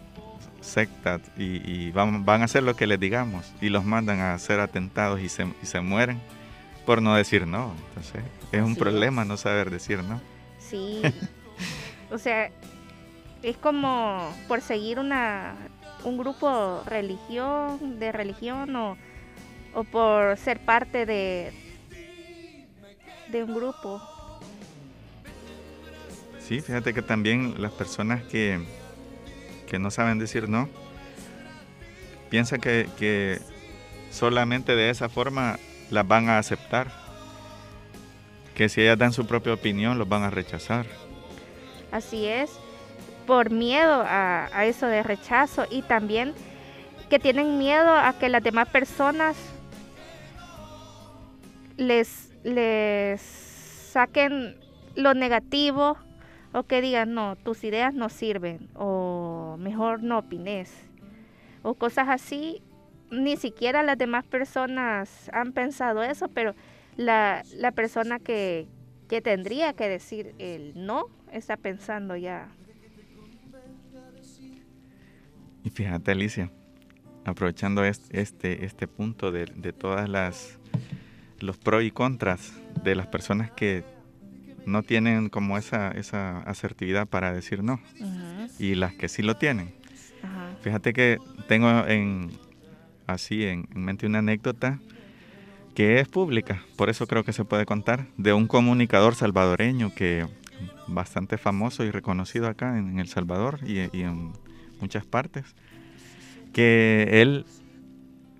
[0.60, 4.58] secta y, van, van, a hacer lo que les digamos y los mandan a hacer
[4.60, 6.20] atentados y se, y se mueren
[6.84, 7.74] por no decir no.
[7.88, 10.20] Entonces, es un problema no saber decir no.
[10.58, 11.02] Sí.
[12.10, 12.50] O sea,
[13.42, 15.54] es como por seguir una,
[16.04, 18.96] un grupo religión, de religión o,
[19.74, 21.52] o por ser parte de,
[23.28, 24.02] de un grupo.
[26.40, 28.58] Sí, fíjate que también las personas que,
[29.68, 30.68] que no saben decir no,
[32.30, 33.38] piensa que, que
[34.10, 35.58] solamente de esa forma
[35.90, 36.90] las van a aceptar.
[38.54, 40.86] Que si ellas dan su propia opinión, los van a rechazar.
[41.92, 42.50] Así es,
[43.28, 46.32] por miedo a, eso de rechazo y también
[47.10, 49.36] que tienen miedo a que las demás personas
[51.76, 54.56] les, les saquen
[54.94, 55.98] lo negativo
[56.54, 60.72] o que digan, no, tus ideas no sirven o mejor no opines
[61.62, 62.62] o cosas así.
[63.10, 66.54] Ni siquiera las demás personas han pensado eso, pero
[66.96, 68.68] la, la persona que,
[69.06, 72.48] que tendría que decir el no está pensando ya.
[75.64, 76.50] Y fíjate, Alicia,
[77.24, 80.58] aprovechando este, este, este punto de, de todas las
[81.40, 83.84] los pros y contras de las personas que
[84.66, 87.80] no tienen como esa, esa asertividad para decir no
[88.58, 89.72] y las que sí lo tienen.
[90.62, 92.30] Fíjate que tengo en
[93.06, 94.80] así en, en mente una anécdota
[95.74, 100.26] que es pública, por eso creo que se puede contar, de un comunicador salvadoreño que
[100.88, 104.32] bastante famoso y reconocido acá en, en El Salvador y, y en
[104.80, 105.44] muchas partes,
[106.52, 107.46] que él,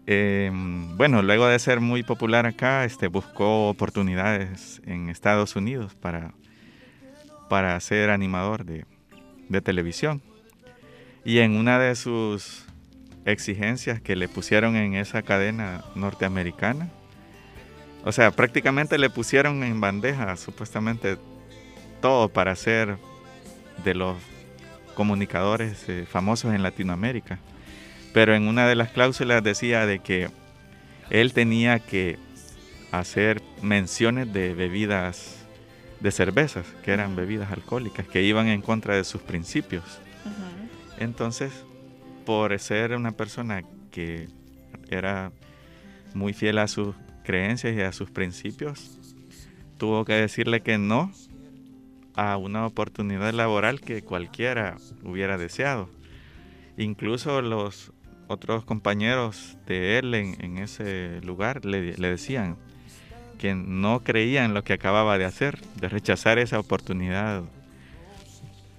[0.07, 0.51] eh,
[0.97, 6.33] bueno, luego de ser muy popular acá, este, buscó oportunidades en Estados Unidos para,
[7.49, 8.85] para ser animador de,
[9.49, 10.23] de televisión.
[11.25, 12.65] Y en una de sus
[13.25, 16.89] exigencias que le pusieron en esa cadena norteamericana,
[18.05, 21.19] o sea, prácticamente le pusieron en bandeja supuestamente
[22.01, 22.97] todo para ser
[23.85, 24.17] de los
[24.99, 27.39] comunicadores eh, famosos en Latinoamérica.
[28.13, 30.29] Pero en una de las cláusulas decía de que
[31.09, 32.19] él tenía que
[32.91, 35.37] hacer menciones de bebidas
[36.01, 39.85] de cervezas, que eran bebidas alcohólicas, que iban en contra de sus principios.
[40.99, 41.53] Entonces,
[42.27, 44.29] por ser una persona que
[44.91, 45.31] era
[46.13, 48.99] muy fiel a sus creencias y a sus principios,
[49.77, 51.13] tuvo que decirle que no
[52.19, 55.89] a una oportunidad laboral que cualquiera hubiera deseado.
[56.77, 57.93] Incluso los
[58.27, 62.57] otros compañeros de él en, ese lugar le, decían
[63.39, 67.45] que no creían lo que acababa de hacer, de rechazar esa oportunidad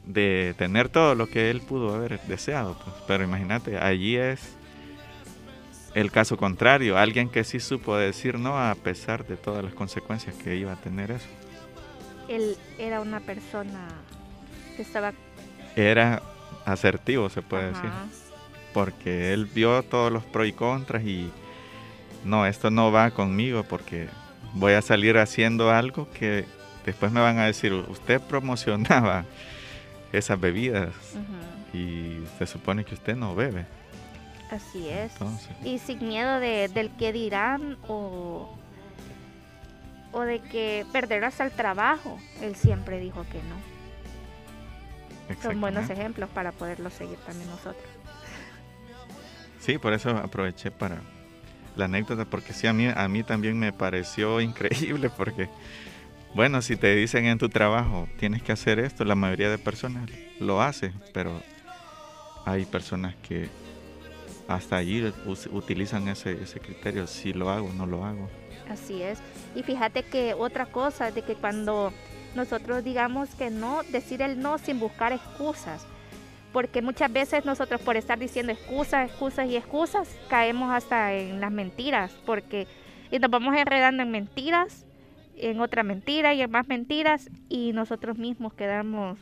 [0.06, 2.78] de tener todo lo que él pudo haber deseado.
[2.84, 2.94] pues.
[3.08, 4.58] Pero imagínate, allí es
[5.96, 10.36] el caso contrario, alguien que sí supo decir no a pesar de todas las consecuencias
[10.36, 11.39] que iba a tener eso.
[12.30, 13.88] Él era una persona
[14.76, 15.14] que estaba...
[15.76, 16.22] Era
[16.66, 17.90] asertivo, se puede decir,
[18.74, 21.32] porque él vio todos los pros y contras y
[22.24, 24.08] no, esto no va conmigo porque
[24.54, 26.46] voy a salir haciendo algo que
[26.86, 29.26] después me van a decir, usted promocionaba
[30.12, 30.94] esas bebidas
[31.74, 33.66] y se supone que usted no bebe.
[34.52, 35.12] Así es.
[35.14, 38.50] Entonces, Y sin miedo de, del que dirán o,
[40.12, 42.18] o de que perderás el trabajo.
[42.42, 43.80] Él siempre dijo que no.
[45.42, 47.84] Son buenos ejemplos para poderlo seguir también nosotros.
[49.60, 51.02] Sí, por eso aproveché para
[51.76, 55.50] la anécdota, porque sí, a mí, a mí también me pareció increíble, porque,
[56.34, 60.10] bueno, si te dicen en tu trabajo, tienes que hacer esto, la mayoría de personas
[60.40, 61.42] lo hace, pero
[62.46, 63.50] hay personas que
[64.48, 65.14] hasta allí
[65.52, 68.30] utilizan ese, ese criterio, si lo hago, no lo hago.
[68.70, 69.20] Así es.
[69.56, 71.92] Y fíjate que otra cosa, de que cuando
[72.36, 75.86] nosotros digamos que no, decir el no sin buscar excusas.
[76.54, 81.52] Porque muchas veces nosotros por estar diciendo excusas, excusas y excusas, caemos hasta en las
[81.52, 82.12] mentiras.
[82.26, 82.68] Porque
[83.12, 84.86] y nos vamos enredando en mentiras,
[85.36, 87.30] en otra mentira y en más mentiras.
[87.50, 89.20] Y nosotros mismos quedamos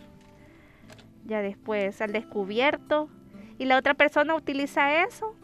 [1.26, 3.10] ya después al descubierto.
[3.58, 5.36] Y la otra persona utiliza eso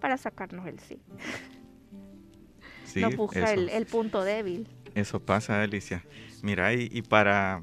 [0.00, 1.00] para sacarnos el sí.
[2.92, 4.68] Sí, busca eso, el, el punto débil.
[4.94, 6.04] eso pasa, Alicia.
[6.42, 7.62] Mira, y, y para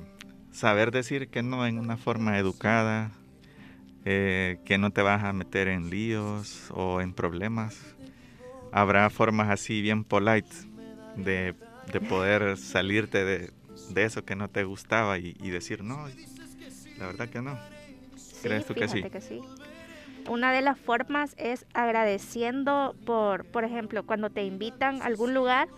[0.51, 3.11] saber decir que no en una forma educada,
[4.05, 7.78] eh, que no te vas a meter en líos o en problemas,
[8.71, 10.55] habrá formas así bien polite
[11.15, 11.55] de,
[11.91, 13.51] de poder salirte de,
[13.89, 16.07] de eso que no te gustaba y, y decir no,
[16.97, 17.59] la verdad que no.
[18.41, 18.97] ¿Crees tú que sí?
[18.97, 19.41] fíjate sí?
[20.28, 25.69] Una de las formas es agradeciendo por, por ejemplo, cuando te invitan a algún lugar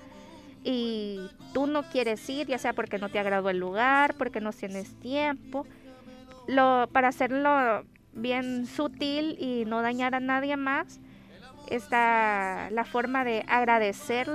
[0.64, 1.20] y
[1.54, 5.00] tú no quieres ir, ya sea porque no te agradó el lugar, porque no tienes
[5.00, 5.66] tiempo,
[6.47, 11.00] lo, para hacerlo bien sutil y no dañar a nadie más,
[11.70, 14.28] está la forma de agradecer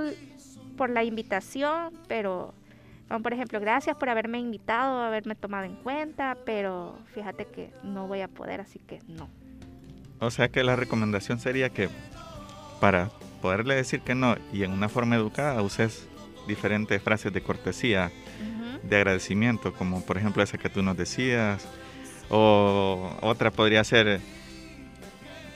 [0.77, 2.53] por la invitación, pero
[3.21, 8.21] por ejemplo, gracias por haberme invitado, haberme tomado en cuenta, pero fíjate que no voy
[8.21, 9.29] a poder, así que no.
[10.19, 11.89] O sea que la recomendación sería que
[12.79, 13.09] para
[13.41, 16.07] poderle decir que no y en una forma educada uses
[16.47, 18.11] diferentes frases de cortesía,
[18.83, 21.67] de agradecimiento, como por ejemplo esa que tú nos decías,
[22.29, 24.21] o otra podría ser,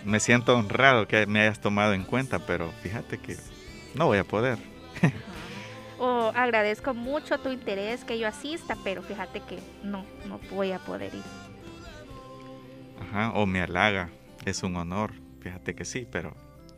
[0.05, 3.37] me siento honrado que me hayas tomado en cuenta, pero fíjate que
[3.95, 4.57] no voy a poder.
[6.01, 10.79] O agradezco mucho tu interés que yo asista, pero fíjate que no, no voy a
[10.79, 11.23] poder ir.
[13.01, 14.09] Ajá, o me halaga,
[14.45, 16.35] es un honor, fíjate que sí, pero,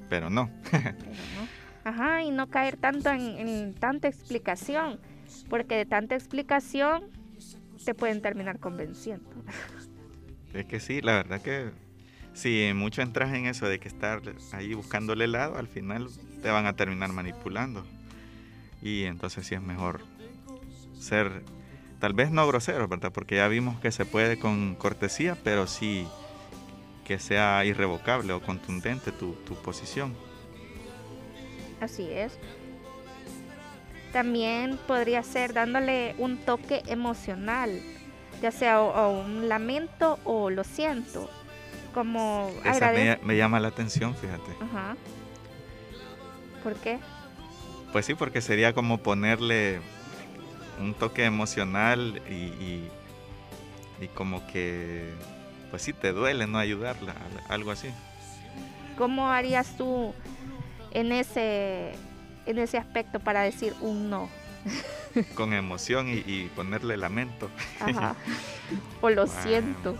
[0.10, 0.50] pero no.
[0.72, 1.62] Pero no.
[1.84, 5.00] Ajá, y no caer tanto en, en tanta explicación,
[5.50, 7.06] porque de tanta explicación
[7.84, 9.30] te pueden terminar convenciendo.
[10.54, 11.72] Es que sí, la verdad que
[12.34, 16.10] si mucho entras en eso de que estar ahí buscándole lado, al final
[16.42, 17.86] te van a terminar manipulando.
[18.82, 20.02] Y entonces sí es mejor
[21.00, 21.44] ser,
[22.00, 23.12] tal vez no grosero, ¿verdad?
[23.14, 26.08] Porque ya vimos que se puede con cortesía, pero sí
[27.12, 30.16] que sea irrevocable o contundente tu, tu posición.
[31.82, 32.38] Así es.
[34.14, 37.82] También podría ser dándole un toque emocional,
[38.42, 41.30] ya sea o, o un lamento o lo siento.
[41.94, 44.52] Como Esa me, me llama la atención, fíjate.
[44.62, 44.96] Ajá.
[46.64, 46.98] ¿Por qué?
[47.92, 49.82] Pues sí, porque sería como ponerle
[50.80, 52.90] un toque emocional y, y,
[54.00, 55.14] y como que,
[55.72, 57.88] pues sí, te duele no ayudarla, al- algo así.
[58.98, 60.14] ¿Cómo harías tú
[60.92, 61.94] en ese,
[62.46, 64.30] en ese aspecto para decir un no?
[65.36, 67.50] Con emoción y, y ponerle lamento.
[67.80, 68.16] Ajá.
[69.02, 69.96] o lo siento.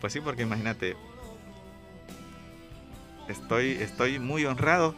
[0.00, 0.96] Pues sí, porque imagínate,
[3.28, 4.94] estoy, estoy muy honrado,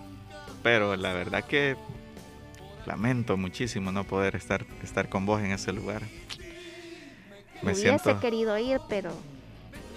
[0.62, 1.76] pero la verdad que
[2.86, 6.02] lamento muchísimo no poder estar, estar con vos en ese lugar.
[7.62, 9.10] Me Hubiese siento, querido ir, pero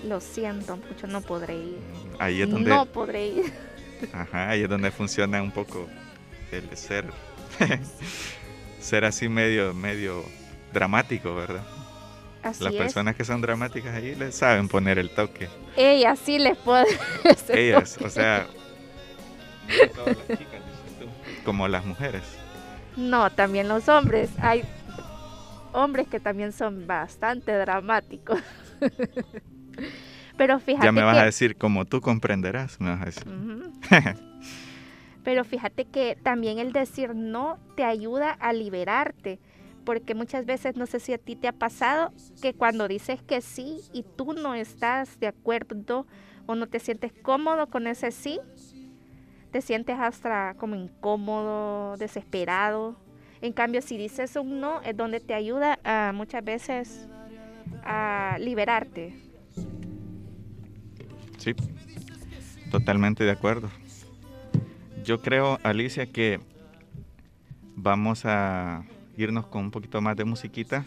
[0.07, 1.77] lo siento mucho, no podré ir.
[2.19, 2.69] ahí es donde...
[2.69, 3.53] No podré ir.
[4.13, 5.87] Ajá, ahí es donde funciona un poco
[6.51, 7.05] el ser,
[8.79, 10.23] ser así medio, medio
[10.73, 11.63] dramático, ¿verdad?
[12.41, 12.79] Así Las es.
[12.79, 15.49] personas que son dramáticas ahí les saben poner el toque.
[15.75, 16.85] Ella sí les puede.
[17.29, 18.05] hacer Ellas, toque.
[18.05, 18.47] o sea,
[19.67, 22.23] no todas las chicas, dices tú, como las mujeres.
[22.95, 24.29] No, también los hombres.
[24.41, 24.63] Hay
[25.73, 28.41] hombres que también son bastante dramáticos.
[30.37, 31.21] Pero fíjate Ya me vas que...
[31.21, 33.27] a decir, como tú comprenderás, me vas a decir.
[33.27, 33.73] Ujú.
[35.23, 39.39] Pero fíjate que también el decir no te ayuda a liberarte,
[39.83, 43.41] porque muchas veces, no sé si a ti te ha pasado, que cuando dices que
[43.41, 46.07] sí y tú no estás de acuerdo
[46.45, 48.39] o no te sientes cómodo con ese sí,
[49.51, 52.95] te sientes hasta como incómodo, desesperado.
[53.41, 57.07] En cambio, si dices un no, es donde te ayuda a, muchas veces
[57.83, 59.15] a liberarte.
[61.37, 61.55] Sí,
[62.69, 63.69] totalmente de acuerdo.
[65.03, 66.39] Yo creo, Alicia, que
[67.75, 68.83] vamos a
[69.15, 70.85] irnos con un poquito más de musiquita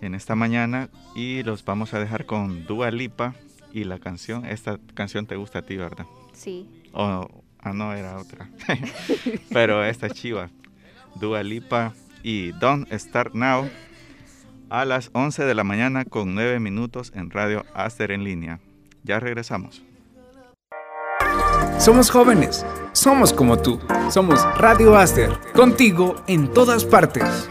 [0.00, 3.34] en esta mañana y los vamos a dejar con Dua Lipa
[3.72, 4.46] y la canción.
[4.46, 6.06] Esta canción te gusta a ti, ¿verdad?
[6.32, 6.68] Sí.
[6.92, 7.28] O,
[7.58, 8.48] ah, no, era otra.
[9.52, 10.50] Pero esta es chiva.
[11.14, 11.92] Dua Lipa
[12.22, 13.68] y Don't Start Now
[14.70, 18.60] a las 11 de la mañana con 9 minutos en Radio Aster en línea.
[19.02, 19.82] Ya regresamos.
[21.78, 23.78] Somos jóvenes, somos como tú.
[24.10, 27.48] Somos Radio Aster, contigo en todas partes.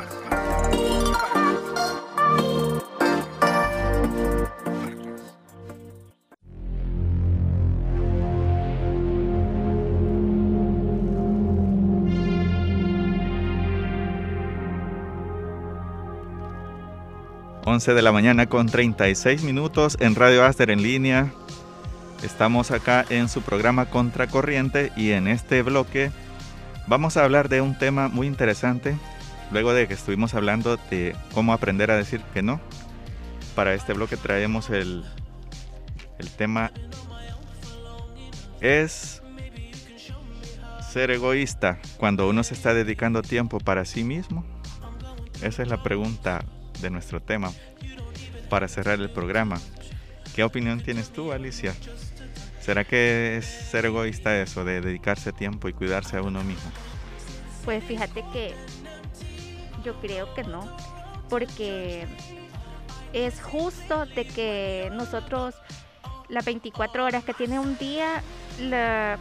[17.74, 21.34] Once de la mañana con 36 minutos en Radio Aster en línea.
[22.22, 26.12] Estamos acá en su programa Contracorriente y en este bloque
[26.86, 28.96] vamos a hablar de un tema muy interesante.
[29.52, 32.62] Luego de que estuvimos hablando de cómo aprender a decir que no,
[33.56, 35.04] para este bloque traemos el,
[36.20, 36.72] el tema
[38.62, 39.24] es
[40.92, 44.46] ser egoísta cuando uno se está dedicando tiempo para sí mismo.
[45.42, 46.46] Esa es la pregunta
[46.84, 47.52] de nuestro tema
[48.50, 49.60] para cerrar el programa.
[50.36, 51.74] ¿Qué opinión tienes tú, Alicia?
[52.62, 56.72] ¿Será que es ser egoísta eso, de dedicarse tiempo y cuidarse a uno mismo?
[57.66, 58.54] Pues fíjate que
[59.84, 60.78] yo creo que no,
[61.30, 62.06] porque
[63.14, 65.56] es justo de que nosotros
[66.30, 68.22] las 24 horas que tiene un día
[68.60, 69.18] la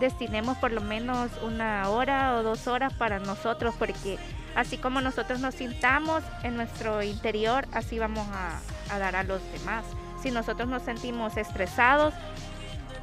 [0.00, 4.18] destinemos por lo menos una hora o dos horas para nosotros, porque
[4.56, 9.84] así como nosotros nos sintamos en nuestro interior, así vamos a, dar a los demás.
[10.22, 12.14] Si nosotros nos sentimos estresados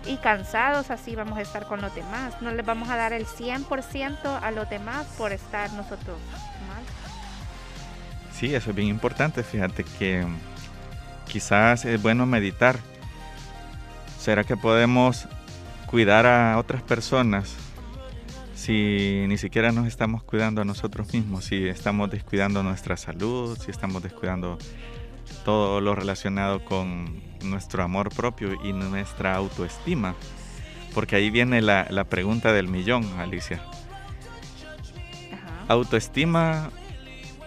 [0.06, 2.42] y cansados, así vamos a estar con los demás.
[2.42, 6.18] No les vamos a dar el 100% a los demás por estar nosotros
[6.68, 6.84] mal.
[8.34, 9.44] Sí, eso es bien importante.
[9.44, 10.26] Fíjate que
[11.28, 12.78] quizás es bueno meditar.
[14.20, 15.28] ¿Será que podemos
[15.86, 17.56] cuidar a otras personas
[18.64, 21.44] si ni siquiera nos estamos cuidando a nosotros mismos?
[21.44, 24.58] Si estamos descuidando nuestra salud, si estamos descuidando
[25.44, 30.16] todo lo relacionado con nuestro amor propio y nuestra autoestima.
[30.94, 33.62] Porque ahí viene la, la pregunta del millón, Alicia.
[35.34, 35.66] Ajá.
[35.68, 36.72] ¿Autoestima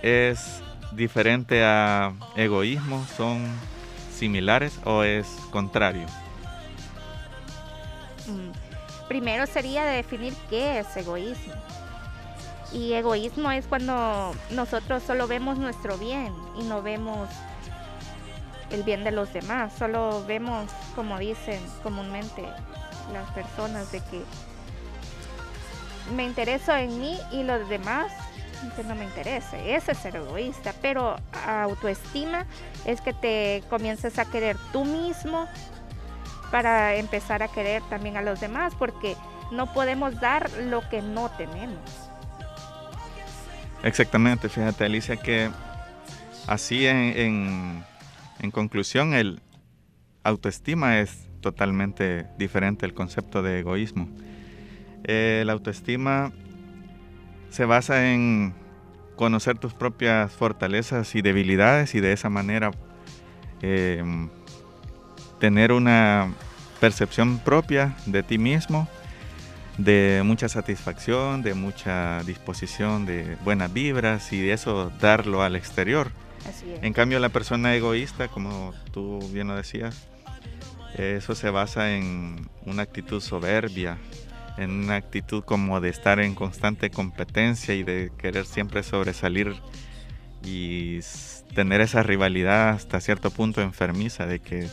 [0.03, 0.61] es
[0.93, 3.07] diferente a egoísmo?
[3.17, 3.43] ¿Son
[4.13, 6.05] similares o es contrario?
[9.09, 11.55] Primero sería definir qué es egoísmo.
[12.73, 17.29] Y egoísmo es cuando nosotros solo vemos nuestro bien y no vemos
[18.71, 19.73] el bien de los demás.
[19.79, 22.43] Solo vemos, como dicen comúnmente
[23.13, 24.23] las personas, de que
[26.15, 28.13] me intereso en mí y los demás
[28.75, 29.75] que no me interese.
[29.75, 30.75] Ese es ser egoísta.
[30.83, 32.47] Pero autoestima
[32.85, 35.47] es que te comiences a querer tú mismo
[36.51, 39.17] para empezar a querer también a los demás, porque
[39.51, 41.81] no podemos dar lo que no tenemos.
[43.83, 45.51] Exactamente, fíjate Alicia que
[46.47, 47.85] así en,
[48.41, 49.41] en, conclusión el
[50.25, 54.09] autoestima es totalmente diferente al concepto de egoísmo.
[55.05, 56.33] Eh, la autoestima
[57.51, 58.55] se basa en
[59.15, 62.71] conocer tus propias fortalezas y debilidades y de esa manera
[63.63, 64.03] eh,
[65.39, 66.33] tener una
[66.81, 68.89] percepción propia de ti mismo,
[69.79, 76.11] de mucha satisfacción, de mucha disposición, de buenas vibras y de eso darlo al exterior.
[76.49, 76.83] Así es.
[76.83, 80.07] En cambio, la persona egoísta, como tú bien lo decías,
[80.97, 83.99] eso se basa en una actitud soberbia,
[84.57, 89.55] en una actitud como de estar en constante competencia y de querer siempre sobresalir
[90.43, 91.01] y
[91.55, 94.69] tener esa rivalidad hasta cierto punto enfermiza de que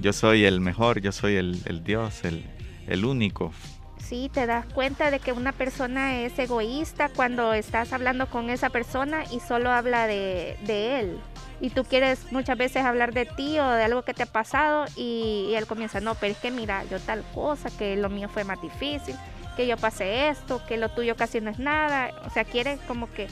[0.00, 2.44] yo soy el mejor, yo soy el, el Dios, el,
[2.86, 3.52] el único.
[3.98, 8.68] Sí, te das cuenta de que una persona es egoísta cuando estás hablando con esa
[8.68, 11.18] persona y solo habla de, de él.
[11.60, 14.84] Y tú quieres muchas veces hablar de ti o de algo que te ha pasado
[14.96, 18.28] y, y él comienza, no, pero es que mira, yo tal cosa, que lo mío
[18.28, 19.16] fue más difícil,
[19.56, 22.10] que yo pasé esto, que lo tuyo casi no es nada.
[22.26, 23.28] O sea, quiere como que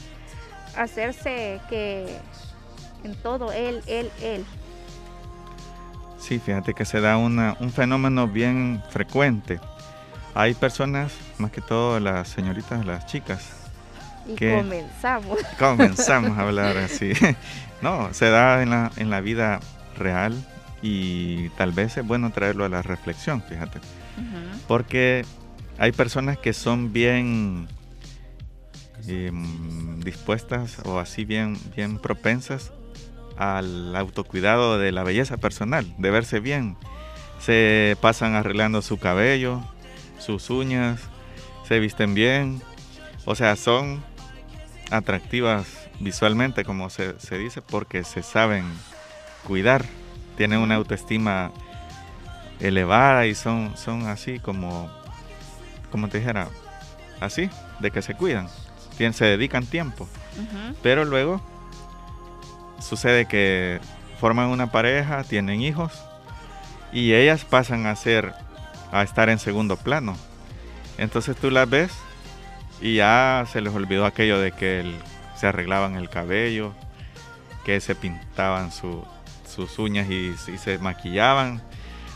[0.77, 2.17] hacerse que
[3.05, 4.45] en todo él, él, él.
[6.23, 9.59] Sí, fíjate que se da una- un fenómeno bien frecuente.
[10.35, 13.51] Hay personas, más que todo las señoritas, las chicas,
[14.25, 14.57] Y ¿Qué?
[14.57, 15.39] comenzamos.
[15.59, 17.13] comenzamos a hablar así.
[17.83, 19.59] No, se da en la, en la vida
[19.99, 20.33] real
[20.83, 23.81] y tal vez es bueno traerlo a la reflexión, fíjate.
[24.69, 25.25] Porque
[25.79, 27.67] hay personas que son bien
[29.09, 32.71] em, dispuestas o así bien, bien propensas
[33.37, 36.77] al autocuidado de la belleza personal, de verse bien.
[37.39, 39.61] Se pasan arreglando su cabello,
[40.19, 41.01] sus uñas,
[41.67, 42.63] se visten bien.
[43.25, 44.03] O sea, son
[44.91, 48.65] atractivas visualmente, como se, se dice, porque se saben
[49.45, 49.85] cuidar.
[50.37, 51.53] Tienen una autoestima
[52.61, 54.91] elevada y son, son así como,
[55.91, 56.49] como te dijera,
[57.21, 58.49] así, de que se cuidan,
[59.13, 60.09] se dedican tiempo.
[60.83, 61.43] Pero luego
[62.83, 63.81] sucede que
[64.21, 66.03] forman una pareja, tienen hijos
[66.93, 68.35] y ellas pasan a ser,
[68.93, 70.17] a estar en segundo plano.
[70.99, 71.93] Entonces tú las ves
[72.81, 74.93] y ya se les olvidó aquello de que
[75.37, 76.73] se arreglaban el cabello,
[77.65, 79.05] que se pintaban su-
[79.49, 81.63] sus uñas y se maquillaban.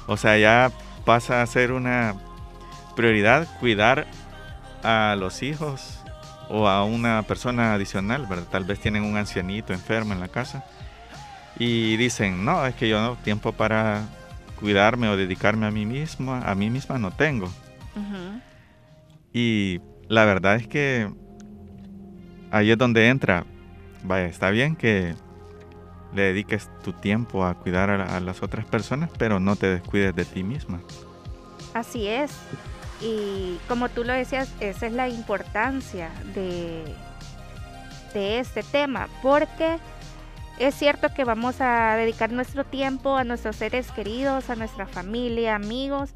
[0.07, 0.71] O sea, ya
[1.05, 2.15] pasa a ser una
[2.95, 4.07] prioridad cuidar
[4.83, 6.01] a los hijos
[6.49, 8.47] o a una persona adicional, ¿verdad?
[8.51, 10.65] Tal vez tienen un ancianito enfermo en la casa
[11.59, 14.03] y dicen, no, es que yo no tiempo para
[14.61, 17.47] cuidarme o dedicarme a mí misma, a mí misma no tengo.
[17.47, 18.41] Ujú.
[19.33, 21.11] Y la verdad es que
[22.51, 23.45] ahí es donde entra,
[24.05, 25.15] vaya, está bien que
[26.15, 30.15] le dediques tu tiempo a cuidar a, a las otras personas, pero no te descuides
[30.15, 30.81] de ti misma.
[31.75, 32.33] Así es.
[33.01, 36.83] Y como tú lo decías, esa es la importancia de,
[38.15, 39.79] de este tema, porque
[40.59, 45.55] es cierto que vamos a dedicar nuestro tiempo a nuestros seres queridos, a nuestra familia,
[45.55, 46.11] amigos,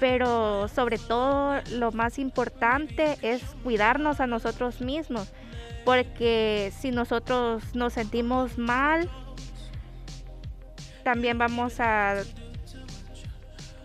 [0.00, 5.28] pero sobre todo lo más importante es cuidarnos a nosotros mismos,
[5.84, 9.08] porque si nosotros nos sentimos mal,
[11.04, 12.16] también vamos a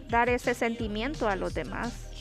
[0.09, 2.12] dar ese sentimiento a los demás.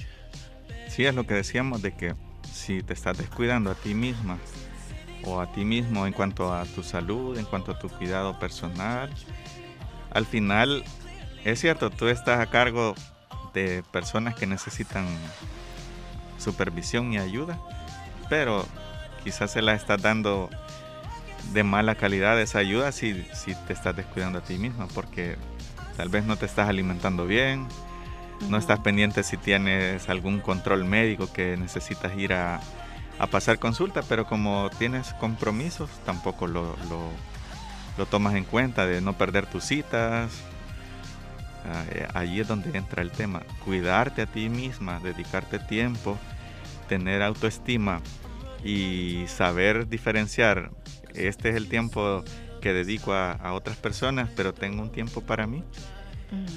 [0.95, 2.15] Sí, es lo que decíamos de que
[2.53, 4.37] si te estás descuidando a ti misma
[5.25, 9.11] o a ti mismo en cuanto a tu salud, en cuanto a tu cuidado personal,
[10.11, 10.85] al final
[11.45, 12.95] es cierto, tú estás a cargo
[13.55, 15.07] de personas que necesitan
[16.37, 17.59] supervisión y ayuda,
[18.29, 18.67] pero
[19.25, 20.51] quizás se la estás dando
[21.55, 25.39] de mala calidad esa ayuda si, si te estás descuidando a ti misma, porque
[25.97, 27.67] tal vez no te estás alimentando bien,
[28.49, 32.61] no estás pendiente si tienes algún control médico que necesitas ir a,
[33.31, 36.77] pasar consulta, pero como tienes compromisos, tampoco lo,
[37.97, 40.33] lo, tomas en cuenta de no perder tus citas.
[41.65, 46.19] Ah, eh, allí es donde entra el tema, cuidarte a ti misma, dedicarte tiempo,
[46.89, 48.01] tener autoestima
[48.65, 50.73] y saber diferenciar,
[51.15, 52.25] este es el tiempo
[52.61, 55.63] que dedico a, a otras personas, pero tengo un tiempo para mí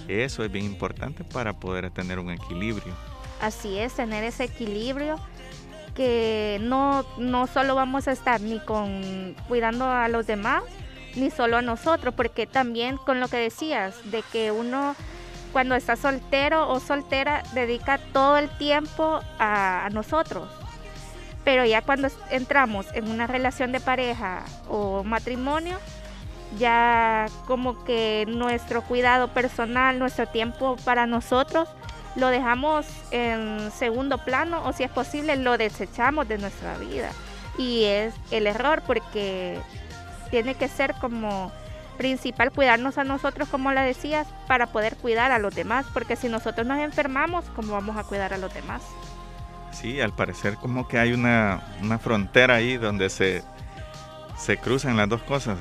[0.07, 2.93] eso es bien importante para poder tener un equilibrio.
[3.41, 5.19] Así es, tener ese equilibrio
[5.95, 10.63] que no, no solo vamos a estar ni con cuidando a los demás,
[11.15, 14.95] ni solo a nosotros, porque también con lo que decías, de que uno
[15.53, 20.49] cuando está soltero o soltera dedica todo el tiempo a, a nosotros.
[21.45, 25.78] Pero ya cuando entramos en una relación de pareja o matrimonio,
[26.58, 31.70] ya como que nuestro cuidado personal, nuestro tiempo para nosotros,
[32.16, 37.12] lo dejamos en segundo plano o si es posible lo desechamos de nuestra vida.
[37.58, 39.60] Y es el error porque
[40.30, 41.51] tiene que ser como
[41.97, 46.28] principal cuidarnos a nosotros, como la decías, para poder cuidar a los demás, porque si
[46.28, 48.82] nosotros nos enfermamos, ¿cómo vamos a cuidar a los demás?
[49.72, 53.43] Sí, al parecer como que hay una, una frontera ahí donde se,
[54.38, 55.58] se cruzan las dos cosas,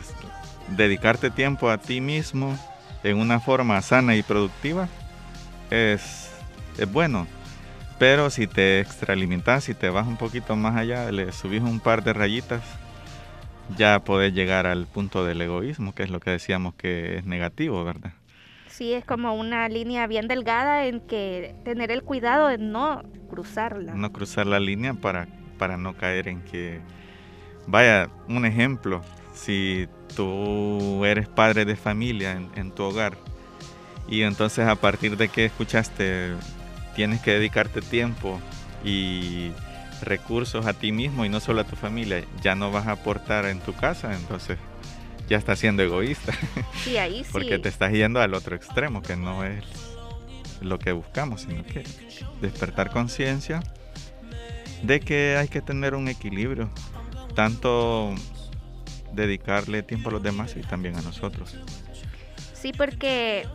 [0.68, 2.58] dedicarte tiempo a ti mismo
[3.02, 4.88] en una forma sana y productiva
[5.70, 6.30] es,
[6.78, 7.26] es bueno.
[7.98, 12.02] Pero si te extralimitas, si te vas un poquito más allá, le subís un par
[12.02, 12.62] de rayitas,
[13.76, 17.84] ya podés llegar al punto del egoísmo, que es lo que decíamos que es negativo,
[17.84, 18.12] ¿verdad?
[18.66, 23.94] Sí, es como una línea bien delgada en que tener el cuidado de no cruzarla.
[23.94, 26.80] No cruzar la línea para, para no caer en que,
[27.68, 29.02] vaya, un ejemplo,
[29.32, 33.16] si tú eres padre de familia en, tu hogar
[34.08, 36.34] y entonces a partir de que escuchaste
[36.94, 38.40] tienes que dedicarte tiempo
[38.84, 39.50] y
[40.02, 43.46] recursos a ti mismo y no solo a tu familia, ya no vas a aportar
[43.46, 44.58] en tu casa, entonces
[45.28, 46.32] ya estás siendo egoísta.
[46.84, 47.30] Sí, ahí sí.
[47.32, 49.64] Porque te estás yendo al otro extremo, que no es
[50.60, 51.82] lo que buscamos, sino que
[52.42, 53.62] despertar conciencia
[54.82, 56.68] de que hay que tener un equilibrio,
[57.34, 58.14] tanto
[59.14, 61.56] dedicarle tiempo a los demás y también a nosotros.
[62.54, 63.46] Sí, porque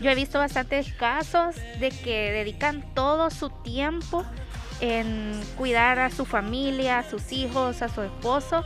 [0.00, 4.24] yo he visto bastantes casos de que dedican todo su tiempo
[4.80, 8.64] en cuidar a su familia, a sus hijos, a su esposo,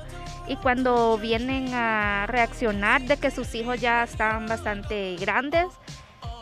[0.48, 5.68] y cuando vienen a reaccionar de que sus hijos ya están bastante grandes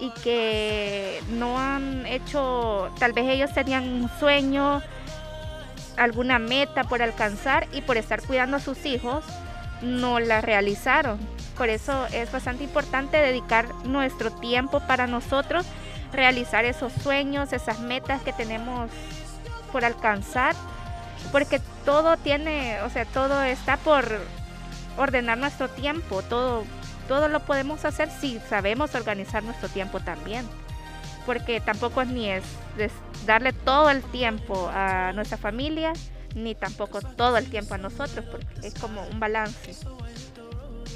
[0.00, 4.80] y que no han hecho, tal vez ellos tenían un sueño,
[5.96, 9.24] alguna meta por alcanzar y por estar cuidando a sus hijos,
[9.82, 11.18] no la realizaron.
[11.56, 15.66] Por eso es bastante importante dedicar nuestro tiempo para nosotros,
[16.12, 18.90] realizar esos sueños, esas metas que tenemos
[19.72, 20.54] por alcanzar,
[21.32, 24.04] porque todo tiene, o sea, todo está por
[24.96, 26.64] ordenar nuestro tiempo, todo,
[27.06, 30.46] todo lo podemos hacer si sabemos organizar nuestro tiempo también.
[31.26, 32.42] Porque tampoco es ni es
[33.26, 35.92] darle todo el tiempo a nuestra familia,
[36.34, 39.74] ni tampoco todo el tiempo a nosotros, porque es como un balance.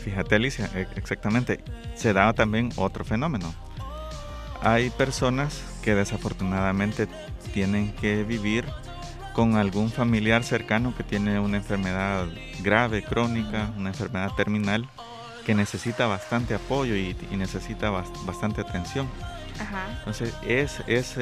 [0.02, 1.60] Fíjate Alicia, e-, exactamente,
[1.94, 3.54] se da también otro fenómeno.
[4.60, 7.08] Hay personas que desafortunadamente
[7.52, 8.64] tienen que vivir
[9.32, 12.26] con algún familiar cercano que tiene una enfermedad
[12.62, 14.88] grave, crónica, una enfermedad terminal,
[15.44, 19.08] que necesita bastante apoyo y, necesita bastante atención.
[19.98, 21.16] Entonces, es, es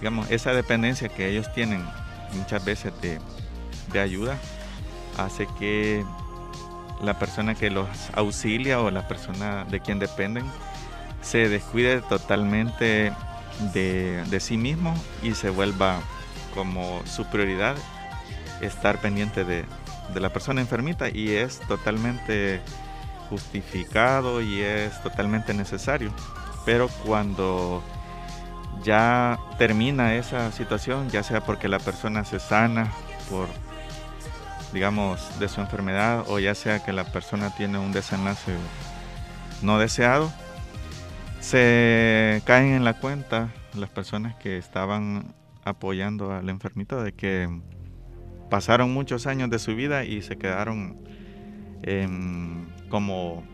[0.00, 1.84] digamos, esa dependencia que ellos tienen
[2.34, 4.36] muchas veces de, ayuda
[5.16, 6.04] hace que
[7.02, 10.44] la persona que los auxilia o la persona de quien dependen
[11.22, 13.12] se descuide totalmente
[13.72, 16.00] de, sí mismo y se vuelva
[16.54, 17.76] como su prioridad
[18.60, 19.64] estar pendiente de,
[20.12, 22.60] de, la persona enfermita y es totalmente
[23.28, 26.12] justificado y es totalmente necesario.
[26.64, 27.82] Pero cuando
[28.82, 32.92] ya termina esa situación, ya sea porque la persona se sana
[33.28, 33.48] por,
[34.72, 38.54] digamos, de su enfermedad o ya sea que la persona tiene un desenlace
[39.62, 40.32] no deseado,
[41.40, 47.48] se caen en la cuenta las personas que estaban apoyando al enfermito de que
[48.50, 50.98] pasaron muchos años de su vida y se quedaron
[51.82, 53.44] em, como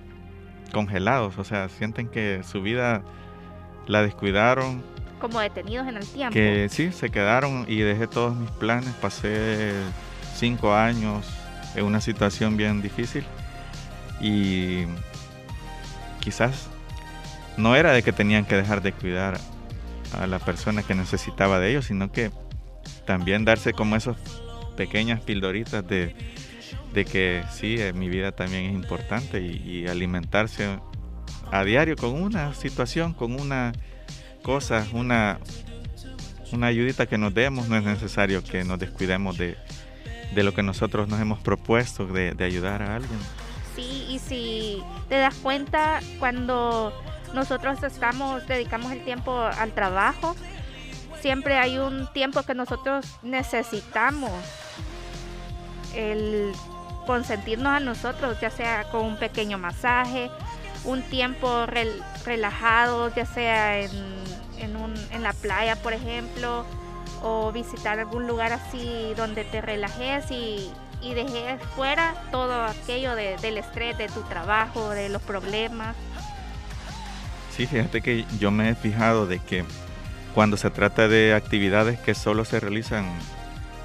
[0.72, 3.02] congelados, o sea, sienten que su vida
[3.86, 4.82] la descuidaron.
[5.20, 6.34] Como detenidos en el tiempo.
[6.34, 9.72] Que sí, se quedaron y dejé todos mis planes, pasé
[10.36, 11.26] cinco años
[11.74, 13.24] en una situación bien difícil
[14.20, 14.84] y
[16.20, 16.68] quizás
[17.56, 19.38] no era de que tenían que dejar de cuidar
[20.18, 22.30] a la persona que necesitaba de ellos, sino que
[23.06, 24.16] también darse como esas
[24.76, 26.14] pequeñas pildoritas de,
[26.92, 30.78] que sí, eh, mi vida también es importante y, alimentarse
[31.50, 33.72] a diario con una situación, con una
[34.44, 35.40] cosa, una,
[36.52, 39.56] una ayudita que nos demos, no es necesario que nos descuidemos de,
[40.36, 43.18] lo que nosotros nos hemos propuesto, de, de ayudar a alguien.
[43.74, 46.92] Sí, y si te das cuenta cuando
[47.32, 50.36] nosotros estamos, dedicamos el tiempo al trabajo,
[51.20, 54.30] siempre hay un tiempo que nosotros necesitamos
[55.96, 56.52] el
[57.06, 60.30] consentirnos a nosotros, ya sea con un pequeño masaje,
[60.84, 61.66] un tiempo
[62.24, 63.90] relajado, ya sea en,
[64.58, 66.64] en, la playa, por ejemplo,
[67.22, 70.70] o visitar algún lugar así donde te relajes y,
[71.00, 75.96] y dejes fuera todo aquello del estrés de tu trabajo, de los problemas.
[77.56, 79.64] Sí, fíjate que yo me he fijado de que
[80.34, 83.06] cuando se trata de actividades que solo se realizan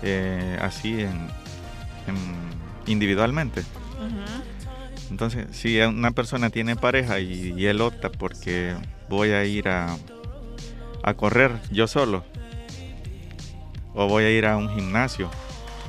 [0.02, 1.28] eh, así en,
[2.88, 3.64] individualmente.
[5.10, 8.76] Entonces, si una persona tiene pareja y, él opta porque
[9.10, 9.97] voy a ir a,
[11.03, 12.24] a correr yo solo,
[13.93, 15.30] o voy a ir a un gimnasio,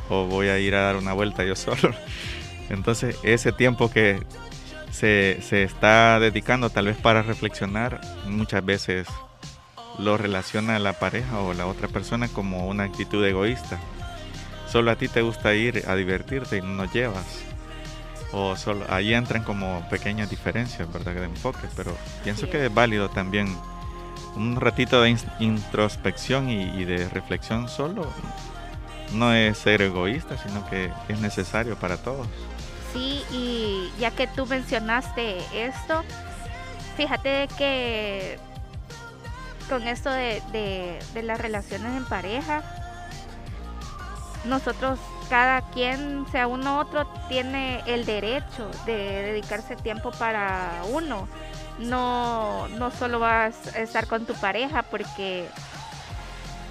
[0.09, 1.95] o voy a ir a dar una vuelta yo solo.
[2.71, 4.21] Entonces, ese tiempo que
[4.91, 9.07] se, se está dedicando tal vez para reflexionar, muchas veces
[9.99, 13.79] lo relaciona la pareja o la otra persona como una actitud egoísta.
[14.69, 17.50] Solo a ti te gusta ir a divertirte y no nos llevas.
[18.33, 21.15] O solo ahí entran como pequeñas diferencias, ¿verdad?
[21.15, 23.57] De enfoque, pero pienso que es válido también
[24.37, 28.07] un ratito de introspección y, de reflexión solo.
[29.13, 32.29] No es ser egoísta, sino que es necesario para todos.
[32.93, 36.03] Sí, y ya que tú mencionaste esto,
[36.97, 38.39] fíjate que
[39.69, 42.63] con esto de, de, las relaciones en pareja,
[44.45, 44.99] nosotros,
[45.31, 51.29] cada quien, sea uno u otro, tiene el derecho de dedicarse tiempo para uno.
[51.79, 55.49] No, no solo vas a estar con tu pareja porque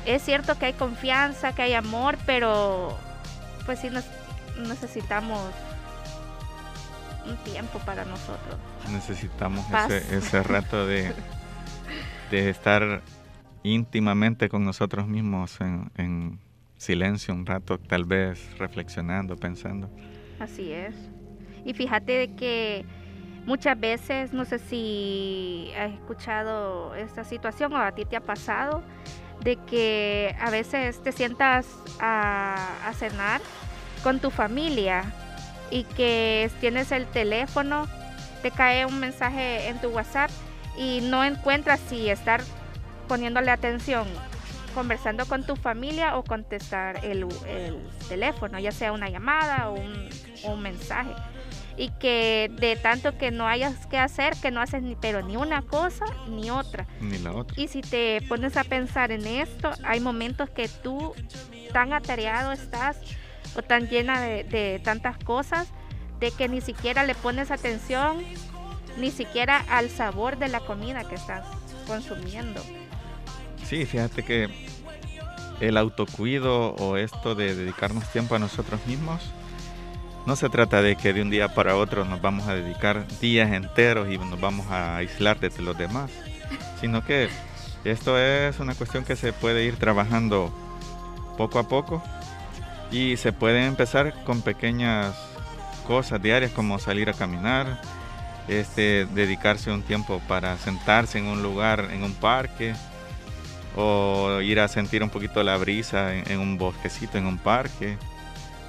[0.06, 2.96] es cierto que hay confianza, que hay amor, pero
[3.66, 4.06] pues sí nos,
[4.68, 5.42] necesitamos
[7.26, 8.58] un tiempo para nosotros.
[8.92, 11.14] Necesitamos ese, ese rato de,
[12.30, 13.02] de estar
[13.64, 16.40] íntimamente con nosotros mismos en,
[16.80, 19.90] silencio un rato, tal vez reflexionando, pensando.
[20.40, 20.96] Así es.
[21.66, 22.86] Y fíjate de que
[23.46, 28.82] muchas veces, no sé si has escuchado esta situación o a ti te ha pasado,
[29.44, 31.68] de que a veces te sientas
[32.00, 32.56] a,
[32.88, 33.42] a cenar
[34.02, 35.04] con tu familia
[35.72, 37.88] y que tienes el teléfono,
[38.42, 40.32] te cae un mensaje en tu WhatsApp
[40.78, 42.42] y no encuentras si estar
[43.10, 44.08] poniéndole atención
[44.70, 47.28] conversando con tu familia o contestar el,
[48.08, 51.14] teléfono, ya sea una llamada o un, mensaje.
[51.78, 55.38] Y que de tanto que no hayas que hacer, que no haces ni pero ni
[55.38, 56.86] una cosa ni otra.
[57.00, 57.60] Ni la otra.
[57.62, 61.14] Y si te pones a pensar en esto, hay momentos que tú
[61.72, 62.98] tan atareado estás
[63.56, 65.70] o tan llena de, de tantas cosas
[66.20, 68.24] de que ni siquiera le pones atención
[68.98, 71.46] ni siquiera al sabor de la comida que estás
[71.88, 72.62] consumiendo.
[73.70, 74.50] Sí, fíjate que
[75.60, 79.22] el autocuido o esto de dedicarnos tiempo a nosotros mismos,
[80.26, 83.52] no se trata de que de un día para otro nos vamos a dedicar días
[83.52, 86.10] enteros y nos vamos a aislar de los demás,
[86.82, 87.30] sino que
[87.84, 90.52] esto es una cuestión que se puede ir trabajando
[91.38, 92.02] poco a poco
[92.90, 95.16] y se puede empezar con pequeñas
[95.86, 97.80] cosas diarias como salir a caminar,
[98.48, 102.74] este, dedicarse un tiempo para sentarse en un lugar, en un parque,
[103.82, 107.98] o ir a sentir un poquito la brisa en, un bosquecito, en un parque,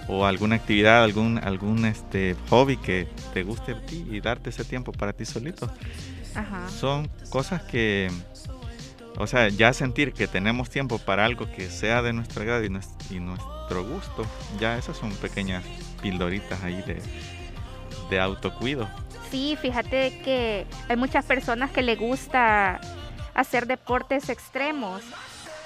[0.06, 4.64] o alguna actividad, algún, algún este, hobby que te guste a ti y darte ese
[4.64, 5.68] tiempo para ti solito.
[6.68, 8.08] Son cosas que,
[9.18, 12.66] o sea, ya sentir que tenemos tiempo para algo que sea de nuestra edad y,
[13.14, 14.24] y nuestro gusto,
[14.60, 15.64] ya esas son pequeñas
[16.00, 17.02] pildoritas ahí de,
[18.10, 18.88] de autocuido.
[19.32, 22.80] Sí, fíjate que hay muchas personas que les gusta
[23.34, 25.02] hacer deportes extremos.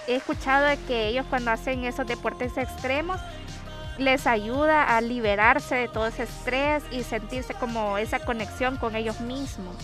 [0.07, 3.19] He escuchado de que ellos cuando hacen esos deportes extremos
[3.99, 9.21] les ayuda a liberarse de todo ese estrés y sentirse como esa conexión con ellos
[9.21, 9.77] mismos.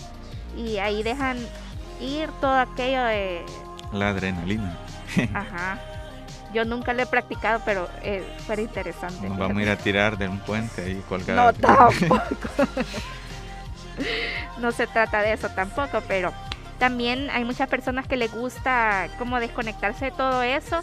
[0.57, 1.37] Y ahí dejan
[2.01, 3.45] ir todo aquello de...
[3.93, 4.77] La adrenalina.
[5.33, 5.79] Ajá.
[6.53, 9.29] Yo nunca lo he practicado, pero eh, fue interesante.
[9.29, 11.53] Nos vamos a ir a tirar de un puente ahí No, colgado.
[11.61, 12.49] tampoco.
[14.59, 16.33] no se trata de eso tampoco, pero
[16.81, 20.81] también hay muchas personas que les gusta como desconectarse de todo eso,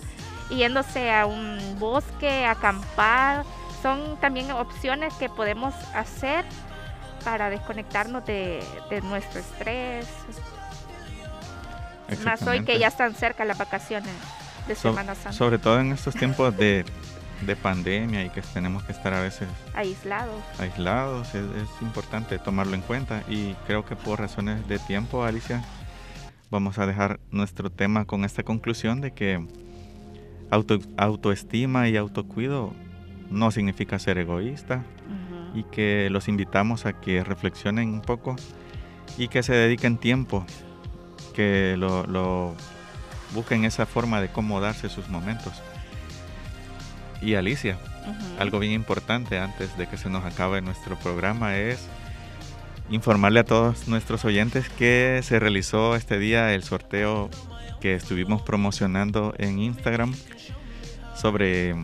[0.48, 3.44] yéndose a un bosque, acampar.
[3.82, 6.44] Son también opciones que podemos hacer
[7.24, 10.06] para desconectarnos de, de nuestro estrés.
[12.24, 14.12] Más hoy que ya están cerca las vacaciones
[14.68, 16.84] de So- Semana Santa, sobre todo en estos tiempos de,
[17.42, 20.40] de pandemia y que tenemos que estar a veces aislados.
[20.60, 25.62] aislados, es, es importante tomarlo en cuenta y creo que por razones de tiempo, Alicia,
[26.50, 29.46] vamos a dejar nuestro tema con esta conclusión de que
[30.50, 32.72] auto- autoestima y autocuido
[33.30, 34.84] no significa ser egoísta
[35.54, 38.36] y que los invitamos a que reflexionen un poco
[39.16, 40.44] y que se dediquen tiempo,
[41.34, 42.54] que lo, lo
[43.34, 45.62] busquen esa forma de cómo darse sus momentos.
[47.20, 47.78] Y Alicia,
[48.38, 51.88] algo bien importante antes de que se nos acabe nuestro programa es
[52.90, 57.28] informarle a todos nuestros oyentes que se realizó este día el sorteo
[57.80, 60.14] que estuvimos promocionando en Instagram
[61.14, 61.74] sobre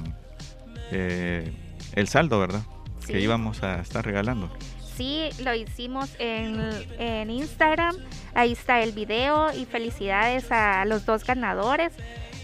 [0.91, 1.53] eh,
[1.95, 2.63] el saldo, ¿verdad?
[3.07, 3.19] Que Sí.
[3.19, 4.51] íbamos a estar regalando.
[4.97, 6.61] Sí, lo hicimos en,
[6.99, 7.97] en Instagram.
[8.35, 11.93] Ahí está el video y felicidades a los dos ganadores,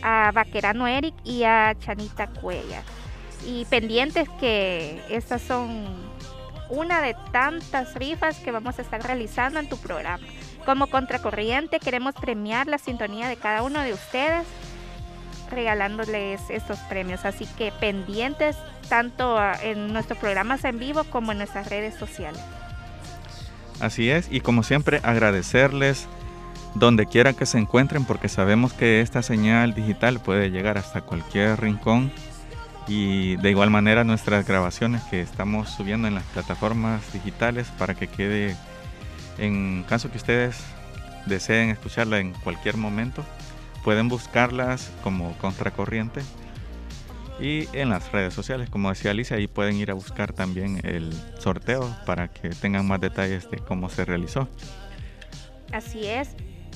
[0.02, 2.82] a Vaquerano Eric y a Chanita Cuella.
[3.46, 6.09] Y pendientes que estas son
[6.70, 10.24] una de tantas rifas que vamos a estar realizando en tu programa.
[10.64, 14.46] Como Contracorriente queremos premiar la sintonía de cada uno de ustedes
[15.50, 17.24] regalándoles estos premios.
[17.24, 18.56] Así que pendientes
[18.88, 22.40] tanto ah, en nuestros programas en vivo como en nuestras redes sociales.
[23.80, 26.06] Así es, y como siempre agradecerles
[26.74, 31.60] donde quiera que se encuentren porque sabemos que esta señal digital puede llegar hasta cualquier
[31.60, 32.12] rincón
[32.90, 38.08] y de igual manera nuestras grabaciones que estamos subiendo en las plataformas digitales para que
[38.08, 38.56] quede
[39.38, 40.56] en caso que ustedes
[41.26, 43.24] deseen escucharla en cualquier momento
[43.84, 46.20] pueden buscarlas como contracorriente
[47.40, 51.12] y en las redes sociales como decía Alicia ahí pueden ir a buscar también el
[51.38, 54.48] sorteo para que tengan más detalles de cómo se realizó.
[55.72, 56.30] Así es,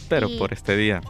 [0.08, 1.00] pero Y- por este día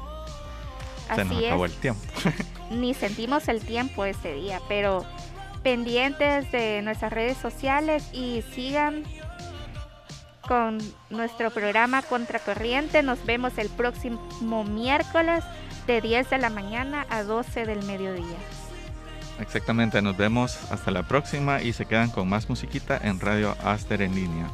[1.14, 1.72] se nos así acabó es.
[1.72, 2.02] el tiempo
[2.70, 5.04] Ni sentimos el tiempo ese día, pero
[5.62, 9.04] pendientes de nuestras redes sociales y sigan
[10.46, 10.78] con
[11.10, 13.02] nuestro programa Contracorriente.
[13.02, 15.44] Nos vemos el próximo miércoles
[15.86, 18.38] de 10 de la mañana a 12 del mediodía.
[19.40, 24.02] Exactamente, nos vemos hasta la próxima y se quedan con más musiquita en Radio Aster
[24.02, 24.48] en línea.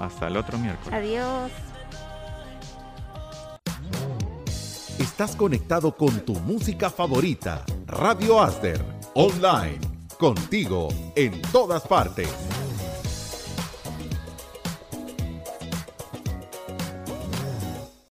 [0.00, 0.92] Hasta el otro miércoles.
[0.92, 1.52] Adiós.
[5.02, 7.64] Estás conectado con tu música favorita.
[7.88, 8.80] Radio Asder,
[9.14, 9.80] online,
[10.16, 10.86] contigo
[11.16, 12.28] en todas partes.